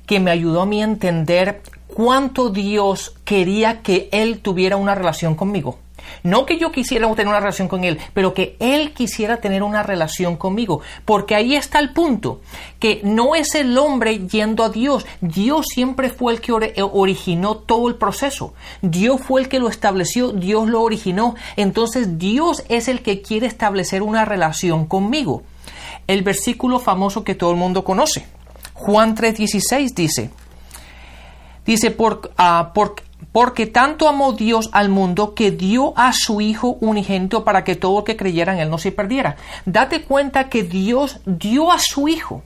que 0.07 0.19
me 0.19 0.31
ayudó 0.31 0.63
a 0.63 0.67
mí 0.67 0.81
a 0.81 0.87
entender 0.87 1.61
cuánto 1.89 2.49
Dios 2.49 3.15
quería 3.27 3.83
que 3.83 4.09
Él 4.13 4.41
tuviera 4.41 4.79
una 4.79 4.95
relación 4.95 5.35
conmigo. 5.35 5.79
No 6.23 6.47
que 6.47 6.59
yo 6.59 6.73
quisiera 6.73 7.09
tener 7.15 7.29
una 7.29 7.41
relación 7.41 7.69
con 7.69 7.85
Él, 7.85 7.99
pero 8.15 8.35
que 8.35 8.57
Él 8.61 8.93
quisiera 8.93 9.39
tener 9.39 9.63
una 9.63 9.83
relación 9.83 10.37
conmigo. 10.37 10.81
Porque 11.05 11.35
ahí 11.35 11.55
está 11.55 11.79
el 11.79 11.93
punto, 11.93 12.41
que 12.79 13.01
no 13.05 13.35
es 13.35 13.55
el 13.55 13.77
hombre 13.79 14.27
yendo 14.27 14.65
a 14.65 14.69
Dios. 14.69 15.07
Dios 15.21 15.67
siempre 15.73 16.11
fue 16.11 16.33
el 16.35 16.41
que 16.41 16.53
eh, 16.53 16.83
originó 16.83 17.57
todo 17.57 17.89
el 17.89 17.97
proceso. 17.97 18.55
Dios 18.83 19.21
fue 19.21 19.41
el 19.41 19.49
que 19.49 19.59
lo 19.59 19.69
estableció, 19.69 20.33
Dios 20.33 20.69
lo 20.69 20.83
originó. 20.83 21.35
Entonces 21.57 22.19
Dios 22.19 22.65
es 22.69 22.89
el 22.89 23.03
que 23.03 23.23
quiere 23.23 23.47
establecer 23.47 24.03
una 24.03 24.25
relación 24.25 24.87
conmigo. 24.87 25.43
El 26.07 26.23
versículo 26.23 26.79
famoso 26.79 27.25
que 27.25 27.35
todo 27.35 27.51
el 27.51 27.57
mundo 27.57 27.85
conoce. 27.85 28.27
Juan 28.75 29.17
3:16 29.17 29.95
dice, 29.95 30.31
dice, 31.65 31.91
por, 31.91 32.31
uh, 32.39 32.73
por, 32.75 32.95
porque 33.33 33.67
tanto 33.67 34.09
amó 34.09 34.33
Dios 34.33 34.71
al 34.73 34.89
mundo 34.89 35.35
que 35.35 35.51
dio 35.51 35.93
a 35.97 36.13
su 36.13 36.41
Hijo 36.41 36.79
unigénito 36.81 37.45
para 37.45 37.65
que 37.65 37.77
todo 37.77 37.99
el 37.99 38.05
que 38.05 38.17
creyera 38.17 38.55
en 38.55 38.61
Él 38.61 38.71
no 38.71 38.79
se 38.79 38.93
perdiera. 38.93 39.37
Date 39.65 40.03
cuenta 40.03 40.49
que 40.49 40.63
Dios 40.63 41.21
dio 41.27 41.73
a 41.73 41.79
su 41.79 42.09
Hijo. 42.09 42.43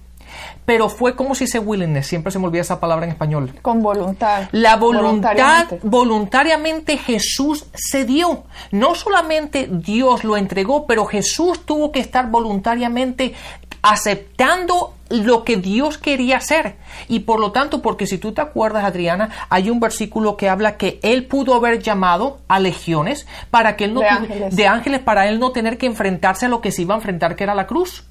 Pero 0.64 0.88
fue 0.88 1.16
como 1.16 1.34
si 1.34 1.46
se 1.46 1.58
willingness, 1.58 2.06
siempre 2.06 2.30
se 2.30 2.38
me 2.38 2.46
olvida 2.46 2.62
esa 2.62 2.80
palabra 2.80 3.04
en 3.06 3.12
español. 3.12 3.52
Con 3.62 3.82
voluntad. 3.82 4.48
La 4.52 4.76
voluntad, 4.76 5.34
voluntariamente. 5.34 5.80
voluntariamente 5.82 6.96
Jesús 6.98 7.66
se 7.74 8.04
dio. 8.04 8.44
No 8.70 8.94
solamente 8.94 9.68
Dios 9.70 10.24
lo 10.24 10.36
entregó, 10.36 10.86
pero 10.86 11.06
Jesús 11.06 11.64
tuvo 11.66 11.90
que 11.90 12.00
estar 12.00 12.30
voluntariamente 12.30 13.34
aceptando 13.82 14.94
lo 15.08 15.44
que 15.44 15.56
Dios 15.56 15.98
quería 15.98 16.36
hacer. 16.36 16.76
Y 17.08 17.20
por 17.20 17.40
lo 17.40 17.50
tanto, 17.52 17.82
porque 17.82 18.06
si 18.06 18.18
tú 18.18 18.32
te 18.32 18.40
acuerdas, 18.40 18.84
Adriana, 18.84 19.30
hay 19.48 19.70
un 19.70 19.80
versículo 19.80 20.36
que 20.36 20.48
habla 20.48 20.76
que 20.76 21.00
él 21.02 21.26
pudo 21.26 21.54
haber 21.54 21.82
llamado 21.82 22.38
a 22.48 22.60
legiones 22.60 23.26
para 23.50 23.76
que 23.76 23.84
él 23.84 23.94
no 23.94 24.00
de 24.00 24.08
ángeles. 24.08 24.56
de 24.56 24.66
ángeles 24.66 25.00
para 25.00 25.28
él 25.28 25.40
no 25.40 25.50
tener 25.50 25.78
que 25.78 25.86
enfrentarse 25.86 26.46
a 26.46 26.48
lo 26.48 26.60
que 26.60 26.70
se 26.70 26.82
iba 26.82 26.94
a 26.94 26.98
enfrentar, 26.98 27.36
que 27.36 27.44
era 27.44 27.54
la 27.54 27.66
cruz. 27.66 28.04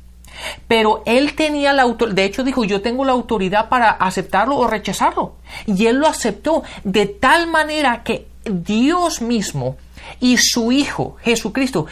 Pero 0.68 1.04
él 1.06 1.36
tenía 1.36 1.74
la 1.74 1.84
autoridad, 1.84 2.15
de 2.15 2.26
hecho 2.26 2.44
dijo, 2.44 2.63
yo 2.63 2.82
tengo 2.82 3.06
la 3.06 3.12
autoridad 3.12 3.70
para 3.70 3.92
aceptarlo 3.92 4.58
o 4.58 4.68
rechazarlo. 4.68 5.34
Y 5.65 5.88
él 5.88 5.98
lo 5.98 6.08
aceptó 6.08 6.63
de 6.84 7.06
tal 7.06 7.48
manera 7.48 8.04
que 8.04 8.28
Dios 8.46 9.22
mismo 9.22 9.78
y 10.20 10.38
su 10.38 10.72
Hijo, 10.72 11.18
Jesucristo, 11.22 11.88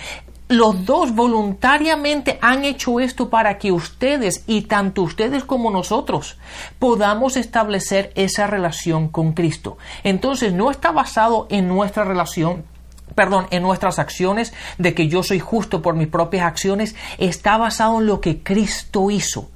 los 0.49 0.85
dos 0.85 1.13
voluntariamente 1.13 2.39
han 2.41 2.63
hecho 2.63 3.01
esto 3.01 3.29
para 3.29 3.57
que 3.57 3.73
ustedes 3.73 4.43
y 4.47 4.61
tanto 4.61 5.01
ustedes 5.01 5.43
como 5.43 5.71
nosotros 5.71 6.37
podamos 6.79 7.35
establecer 7.35 8.13
esa 8.15 8.47
relación 8.47 9.09
con 9.09 9.33
Cristo. 9.33 9.77
Entonces 10.03 10.53
no 10.53 10.71
está 10.71 10.91
basado 10.91 11.47
en 11.49 11.67
nuestra 11.67 12.05
relación 12.05 12.63
perdón, 13.17 13.47
en 13.49 13.63
nuestras 13.63 13.97
acciones, 13.97 14.53
de 14.77 14.93
que 14.93 15.07
yo 15.07 15.23
soy 15.23 15.39
justo 15.39 15.81
por 15.81 15.95
mis 15.95 16.07
propias 16.07 16.45
acciones, 16.45 16.95
está 17.17 17.57
basado 17.57 17.99
en 17.99 18.05
lo 18.05 18.21
que 18.21 18.43
Cristo 18.43 19.09
hizo. 19.09 19.49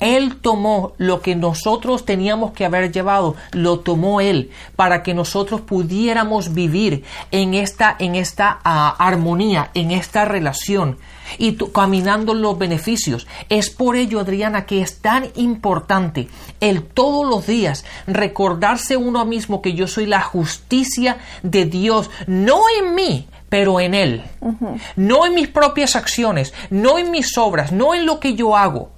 Él 0.00 0.36
tomó 0.36 0.92
lo 0.98 1.20
que 1.20 1.36
nosotros 1.36 2.04
teníamos 2.04 2.52
que 2.52 2.64
haber 2.64 2.92
llevado, 2.92 3.36
lo 3.52 3.80
tomó 3.80 4.20
Él 4.20 4.50
para 4.76 5.02
que 5.02 5.14
nosotros 5.14 5.60
pudiéramos 5.60 6.54
vivir 6.54 7.04
en 7.30 7.54
esta, 7.54 7.94
en 7.98 8.14
esta 8.14 8.60
uh, 8.64 9.02
armonía, 9.02 9.70
en 9.74 9.90
esta 9.90 10.24
relación 10.24 10.98
y 11.36 11.56
caminando 11.72 12.34
los 12.34 12.58
beneficios. 12.58 13.26
Es 13.48 13.70
por 13.70 13.96
ello, 13.96 14.20
Adriana, 14.20 14.64
que 14.64 14.80
es 14.80 15.00
tan 15.00 15.28
importante 15.36 16.28
el 16.60 16.82
todos 16.82 17.28
los 17.28 17.46
días 17.46 17.84
recordarse 18.06 18.96
uno 18.96 19.24
mismo 19.26 19.60
que 19.60 19.74
yo 19.74 19.86
soy 19.86 20.06
la 20.06 20.22
justicia 20.22 21.18
de 21.42 21.66
Dios, 21.66 22.10
no 22.26 22.62
en 22.80 22.94
mí, 22.94 23.28
pero 23.48 23.80
en 23.80 23.94
Él. 23.94 24.24
Uh 24.40 24.52
-huh. 24.52 24.80
No 24.96 25.26
en 25.26 25.34
mis 25.34 25.48
propias 25.48 25.96
acciones, 25.96 26.54
no 26.70 26.98
en 26.98 27.10
mis 27.10 27.36
obras, 27.36 27.72
no 27.72 27.94
en 27.94 28.06
lo 28.06 28.20
que 28.20 28.34
yo 28.34 28.56
hago, 28.56 28.90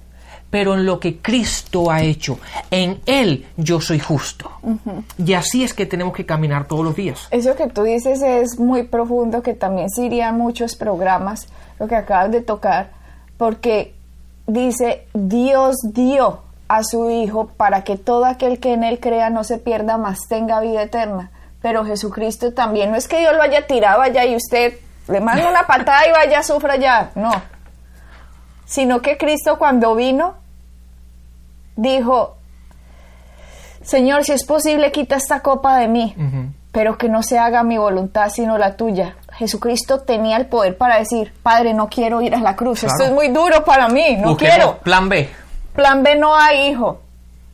pero 0.51 0.75
en 0.75 0.85
lo 0.85 0.99
que 0.99 1.17
Cristo 1.17 1.89
ha 1.89 2.01
hecho. 2.01 2.37
En 2.69 3.01
Él 3.07 3.47
yo 3.57 3.81
soy 3.81 3.99
justo. 3.99 4.51
Uh 4.61 4.75
-huh. 4.85 5.03
Y 5.25 5.33
así 5.33 5.63
es 5.63 5.73
que 5.73 5.87
tenemos 5.87 6.13
que 6.13 6.25
caminar 6.25 6.67
todos 6.67 6.83
los 6.85 6.95
días. 6.95 7.27
Eso 7.31 7.55
que 7.55 7.67
tú 7.67 7.83
dices 7.83 8.21
es 8.21 8.59
muy 8.59 8.83
profundo, 8.83 9.41
que 9.41 9.55
también 9.55 9.89
sería 9.89 10.31
muchos 10.33 10.75
programas, 10.75 11.47
lo 11.79 11.87
que 11.87 11.95
acabas 11.95 12.31
de 12.31 12.41
tocar, 12.41 12.91
porque 13.37 13.95
dice, 14.45 15.07
Dios 15.13 15.77
dio 15.83 16.41
a 16.67 16.83
su 16.83 17.09
Hijo 17.09 17.47
para 17.47 17.83
que 17.83 17.97
todo 17.97 18.25
aquel 18.25 18.59
que 18.59 18.73
en 18.73 18.83
Él 18.83 18.99
crea 18.99 19.29
no 19.29 19.43
se 19.43 19.57
pierda, 19.57 19.97
más 19.97 20.19
tenga 20.27 20.59
vida 20.59 20.83
eterna. 20.83 21.31
Pero 21.61 21.85
Jesucristo 21.85 22.53
también, 22.53 22.91
no 22.91 22.97
es 22.97 23.07
que 23.07 23.19
Dios 23.19 23.33
lo 23.35 23.41
haya 23.41 23.67
tirado 23.67 24.01
allá 24.01 24.25
y 24.25 24.35
usted 24.35 24.73
le 25.07 25.21
manda 25.21 25.49
una 25.49 25.65
patada 25.65 26.07
y 26.07 26.11
vaya, 26.11 26.43
sufra 26.43 26.75
ya, 26.75 27.11
no. 27.15 27.31
Sino 28.65 29.01
que 29.01 29.17
Cristo 29.17 29.57
cuando 29.57 29.95
vino 29.95 30.40
dijo, 31.75 32.37
Señor, 33.83 34.23
si 34.23 34.33
es 34.33 34.45
posible, 34.45 34.91
quita 34.91 35.15
esta 35.15 35.41
copa 35.41 35.77
de 35.77 35.87
mí, 35.87 36.13
uh 36.17 36.21
-huh. 36.21 36.51
pero 36.71 36.97
que 36.97 37.09
no 37.09 37.23
se 37.23 37.39
haga 37.39 37.63
mi 37.63 37.77
voluntad 37.77 38.29
sino 38.29 38.57
la 38.57 38.75
tuya. 38.75 39.15
Jesucristo 39.33 40.01
tenía 40.01 40.37
el 40.37 40.45
poder 40.45 40.77
para 40.77 40.99
decir, 40.99 41.33
Padre, 41.41 41.73
no 41.73 41.89
quiero 41.89 42.21
ir 42.21 42.35
a 42.35 42.39
la 42.39 42.55
cruz, 42.55 42.81
claro. 42.81 42.93
esto 42.95 43.05
es 43.05 43.11
muy 43.11 43.29
duro 43.29 43.63
para 43.65 43.87
mí, 43.87 44.17
no 44.17 44.29
Busquemos 44.29 44.55
quiero. 44.55 44.77
Plan 44.79 45.09
B. 45.09 45.29
Plan 45.73 46.03
B 46.03 46.15
no 46.15 46.35
hay, 46.35 46.69
hijo, 46.69 46.99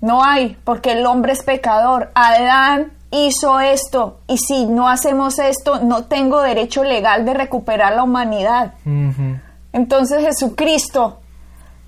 no 0.01 0.23
hay, 0.23 0.57
porque 0.63 0.93
el 0.93 1.05
hombre 1.05 1.33
es 1.33 1.43
pecador. 1.43 2.11
Adán 2.15 2.91
hizo 3.11 3.59
esto 3.59 4.19
y 4.27 4.37
si 4.37 4.65
no 4.65 4.89
hacemos 4.89 5.39
esto, 5.39 5.79
no 5.79 6.05
tengo 6.05 6.41
derecho 6.41 6.83
legal 6.83 7.25
de 7.25 7.33
recuperar 7.33 7.95
la 7.95 8.03
humanidad. 8.03 8.73
Uh 8.85 8.89
-huh. 8.89 9.41
Entonces 9.71 10.25
Jesucristo 10.25 11.19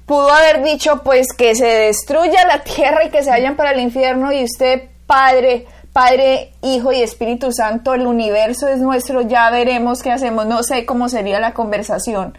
pudo 0.09 0.31
haber 0.33 0.63
dicho 0.63 1.03
pues 1.03 1.27
que 1.37 1.53
se 1.53 1.67
destruya 1.67 2.43
la 2.47 2.63
tierra 2.63 3.05
y 3.05 3.11
que 3.11 3.23
se 3.23 3.29
vayan 3.29 3.55
para 3.55 3.73
el 3.73 3.79
infierno 3.79 4.31
y 4.33 4.43
usted, 4.43 4.89
Padre, 5.05 5.67
Padre, 5.93 6.51
Hijo 6.63 6.91
y 6.91 7.03
Espíritu 7.03 7.51
Santo, 7.51 7.93
el 7.93 8.07
universo 8.07 8.67
es 8.67 8.79
nuestro, 8.79 9.21
ya 9.21 9.51
veremos 9.51 10.01
qué 10.01 10.11
hacemos, 10.11 10.47
no 10.47 10.63
sé 10.63 10.87
cómo 10.87 11.09
sería 11.09 11.39
la 11.39 11.53
conversación. 11.53 12.35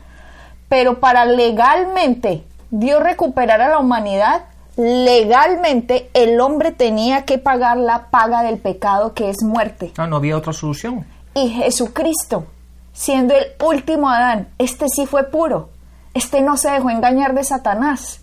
Pero 0.69 0.99
para 0.99 1.27
legalmente 1.27 2.43
Dios 2.73 3.01
recuperar 3.05 3.61
a 3.61 3.69
la 3.69 3.79
humanidad, 3.79 4.47
legalmente 4.77 6.11
el 6.13 6.41
hombre 6.41 6.73
tenía 6.73 7.25
que 7.25 7.39
pagar 7.39 7.77
la 7.77 8.11
paga 8.11 8.43
del 8.43 8.59
pecado 8.59 9.15
que 9.15 9.31
es 9.31 9.45
muerte. 9.45 9.93
Ah, 9.97 10.09
no 10.09 10.17
había 10.17 10.37
otra 10.37 10.53
solución. 10.53 11.07
Y 11.35 11.51
Jesucristo 11.51 12.47
siendo 12.93 13.35
el 13.35 13.45
último 13.65 14.11
Adán, 14.11 14.49
este 14.59 14.87
sí 14.89 15.07
fue 15.07 15.31
puro, 15.31 15.71
este 16.15 16.41
no 16.41 16.57
se 16.57 16.71
dejó 16.71 16.91
engañar 16.91 17.35
de 17.35 17.45
Satanás, 17.45 18.21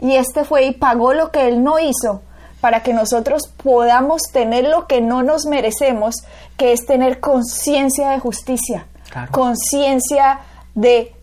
y 0.00 0.16
este 0.16 0.44
fue 0.44 0.64
y 0.64 0.72
pagó 0.72 1.12
lo 1.12 1.30
que 1.30 1.48
él 1.48 1.62
no 1.62 1.78
hizo 1.78 2.22
para 2.60 2.82
que 2.82 2.92
nosotros 2.92 3.42
podamos 3.62 4.22
tener 4.32 4.68
lo 4.68 4.86
que 4.86 5.00
no 5.00 5.22
nos 5.22 5.46
merecemos, 5.46 6.16
que 6.56 6.72
es 6.72 6.86
tener 6.86 7.20
conciencia 7.20 8.10
de 8.10 8.20
justicia, 8.20 8.86
conciencia 9.30 10.40
de 10.74 11.14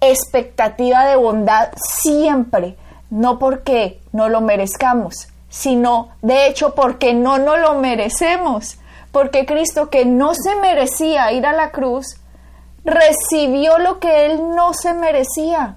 expectativa 0.00 1.04
de 1.04 1.16
bondad 1.16 1.70
siempre, 1.76 2.76
no 3.10 3.38
porque 3.38 4.00
no 4.12 4.28
lo 4.28 4.40
merezcamos, 4.40 5.28
sino 5.48 6.10
de 6.22 6.46
hecho 6.46 6.74
porque 6.74 7.14
no 7.14 7.38
nos 7.38 7.58
lo 7.58 7.74
merecemos, 7.74 8.78
porque 9.10 9.46
Cristo 9.46 9.90
que 9.90 10.04
no 10.04 10.34
se 10.34 10.54
merecía 10.56 11.32
ir 11.32 11.46
a 11.46 11.52
la 11.52 11.70
cruz, 11.70 12.17
recibió 12.88 13.78
lo 13.78 13.98
que 14.00 14.26
él 14.26 14.40
no 14.54 14.72
se 14.72 14.94
merecía, 14.94 15.76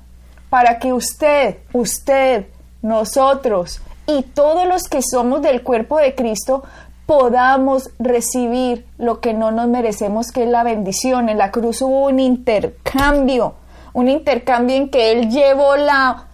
para 0.49 0.79
que 0.79 0.93
usted, 0.93 1.57
usted, 1.73 2.45
nosotros 2.81 3.81
y 4.07 4.23
todos 4.23 4.67
los 4.67 4.83
que 4.83 5.01
somos 5.01 5.41
del 5.41 5.61
cuerpo 5.61 5.97
de 5.97 6.15
Cristo 6.15 6.63
podamos 7.05 7.89
recibir 7.99 8.85
lo 8.97 9.19
que 9.19 9.33
no 9.33 9.51
nos 9.51 9.67
merecemos, 9.67 10.31
que 10.31 10.43
es 10.43 10.49
la 10.49 10.63
bendición. 10.63 11.29
En 11.29 11.37
la 11.37 11.51
cruz 11.51 11.81
hubo 11.81 12.05
un 12.05 12.19
intercambio, 12.19 13.55
un 13.93 14.09
intercambio 14.09 14.75
en 14.75 14.89
que 14.89 15.11
Él 15.11 15.29
llevó 15.29 15.75
la, 15.75 16.27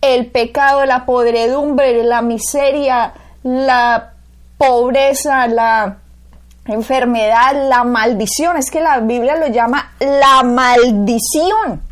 el 0.00 0.30
pecado, 0.30 0.84
la 0.86 1.04
podredumbre, 1.04 2.02
la 2.02 2.22
miseria, 2.22 3.12
la 3.42 4.14
pobreza, 4.58 5.46
la 5.48 5.98
enfermedad, 6.66 7.68
la 7.68 7.84
maldición. 7.84 8.56
Es 8.56 8.70
que 8.70 8.80
la 8.80 9.00
Biblia 9.00 9.36
lo 9.36 9.48
llama 9.48 9.92
la 10.00 10.42
maldición. 10.42 11.82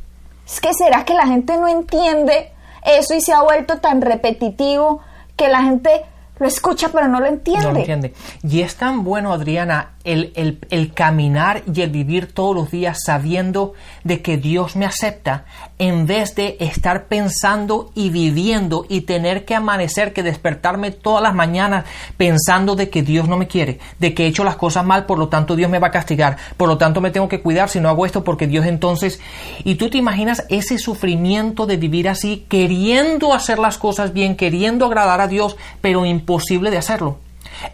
Es 0.47 0.61
que 0.61 0.75
será 0.75 1.05
que 1.05 1.15
la 1.15 1.27
gente 1.27 1.57
no 1.57 1.69
entiende 1.69 2.53
eso 2.85 3.15
y 3.15 3.21
se 3.21 3.33
ha 3.33 3.43
vuelto 3.43 3.79
tan 3.79 4.01
repetitivo 4.01 5.01
que 5.37 5.49
la 5.49 5.63
gente 5.63 6.05
lo 6.41 6.47
escucha 6.47 6.89
pero 6.89 7.07
no 7.07 7.21
lo 7.21 7.27
entiende. 7.27 7.67
No 7.67 7.73
lo 7.73 7.79
entiende. 7.79 8.15
Y 8.43 8.63
es 8.63 8.77
tan 8.77 9.05
bueno, 9.05 9.33
Adriana, 9.33 9.91
el, 10.05 10.33
el, 10.71 10.93
caminar 10.95 11.63
y 11.73 11.83
el 11.83 11.91
vivir 11.91 12.33
todos 12.33 12.57
los 12.57 12.71
días 12.71 12.99
sabiendo 13.05 13.75
de 14.05 14.23
que 14.23 14.39
Dios 14.39 14.75
me 14.75 14.87
acepta, 14.87 15.45
en 15.81 16.07
vez 16.07 16.35
de 16.35 16.59
estar 16.61 17.07
pensando 17.07 17.91
y 17.95 18.11
viviendo 18.11 18.85
y 18.91 19.01
tener 19.01 19.47
que 19.47 19.55
amanecer, 19.55 20.13
que 20.13 20.23
despertarme 20.23 20.91
todas 20.91 21.23
las 21.23 21.35
mañanas 21.35 21.87
pensando 22.19 22.77
de 22.77 22.91
que 22.91 23.03
Dios 23.03 23.29
no 23.29 23.39
me 23.39 23.49
quiere, 23.49 23.81
de 23.99 24.13
que 24.13 24.25
he 24.25 24.27
hecho 24.27 24.45
las 24.45 24.57
cosas 24.57 24.85
mal, 24.85 25.07
por 25.07 25.19
lo 25.19 25.29
tanto 25.29 25.57
Dios 25.57 25.71
me 25.71 25.79
va 25.79 25.89
a 25.89 25.91
castigar, 25.91 26.37
por 26.59 26.69
lo 26.69 26.77
tanto 26.77 27.01
me 27.01 27.11
tengo 27.11 27.31
que 27.31 27.41
cuidar 27.41 27.71
si 27.71 27.81
no 27.81 27.89
hago 27.89 28.05
esto 28.05 28.23
porque 28.23 28.47
Dios 28.47 28.67
entonces... 28.67 29.21
Y 29.65 29.77
tú 29.77 29.89
te 29.89 29.97
imaginas 29.97 30.45
ese 30.51 30.77
sufrimiento 30.77 31.65
de 31.65 31.79
vivir 31.79 32.11
así, 32.11 32.45
queriendo 32.51 33.33
hacer 33.33 33.59
las 33.59 33.79
cosas 33.79 34.13
bien, 34.13 34.37
queriendo 34.37 34.85
agradar 34.85 35.23
a 35.23 35.29
Dios, 35.29 35.57
pero 35.81 36.05
imposible 36.05 36.71
de 36.71 36.77
hacerlo. 36.77 37.17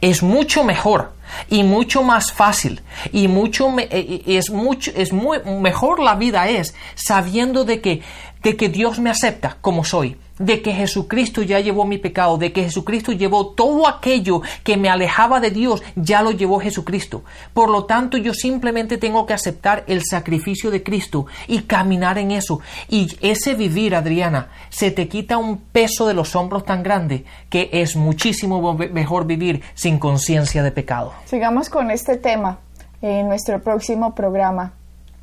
Es 0.01 0.23
mucho 0.23 0.65
mejor 0.65 1.13
y 1.49 1.63
mucho 1.63 2.03
más 2.03 2.33
fácil 2.33 2.83
y 3.13 3.29
mucho 3.29 3.69
eh, 3.79 3.89
eh, 3.91 4.23
es 4.27 4.51
mucho 4.51 4.91
es 4.95 5.13
muy 5.13 5.39
mejor 5.61 6.01
la 6.01 6.15
vida 6.15 6.49
es 6.49 6.75
sabiendo 6.95 7.65
de 7.65 7.81
que 7.81 8.03
de 8.43 8.57
que 8.57 8.69
Dios 8.69 8.99
me 8.99 9.11
acepta 9.11 9.57
como 9.61 9.85
soy 9.85 10.17
de 10.39 10.63
que 10.63 10.73
Jesucristo 10.73 11.43
ya 11.43 11.61
llevó 11.61 11.85
mi 11.85 11.99
pecado, 11.99 12.37
de 12.37 12.53
que 12.53 12.65
Jesucristo 12.65 13.13
llevó 13.13 13.49
todo 13.49 13.89
aquello 13.89 14.43
que 14.63 14.77
me 14.77 14.89
alejaba 14.89 15.41
de 15.41 15.51
Dios, 15.51 15.83
ya 15.95 16.23
lo 16.23 16.31
llevó 16.31 16.61
Jesucristo. 16.61 17.25
Por 17.53 17.71
lo 17.71 17.85
tanto, 17.85 18.17
yo 18.17 18.35
simplemente 18.35 18.99
tengo 18.99 19.27
que 19.27 19.35
aceptar 19.35 19.85
el 19.87 20.03
sacrificio 20.05 20.71
de 20.71 20.83
Cristo 20.83 21.27
y 21.47 21.63
caminar 21.63 22.19
en 22.19 22.31
eso. 22.31 22.61
Y 22.89 23.17
ese 23.21 23.55
vivir, 23.55 23.95
Adriana, 23.95 24.49
se 24.69 24.91
te 24.91 25.09
quita 25.09 25.39
un 25.39 25.59
peso 25.59 26.07
de 26.07 26.15
los 26.15 26.37
hombros 26.37 26.65
tan 26.65 26.83
grande 26.83 27.25
que 27.49 27.71
es 27.73 27.97
muchísimo 27.97 28.75
mejor 28.75 29.27
vivir 29.27 29.63
sin 29.75 29.99
conciencia 29.99 30.63
de 30.63 30.71
pecado. 30.71 31.13
Sigamos 31.25 31.71
con 31.71 31.91
este 31.91 32.17
tema 32.17 32.59
en 33.01 33.29
nuestro 33.29 33.61
próximo 33.61 34.15
programa. 34.15 34.73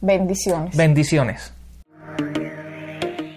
Bendiciones. 0.01 0.75
Bendiciones. 0.75 1.53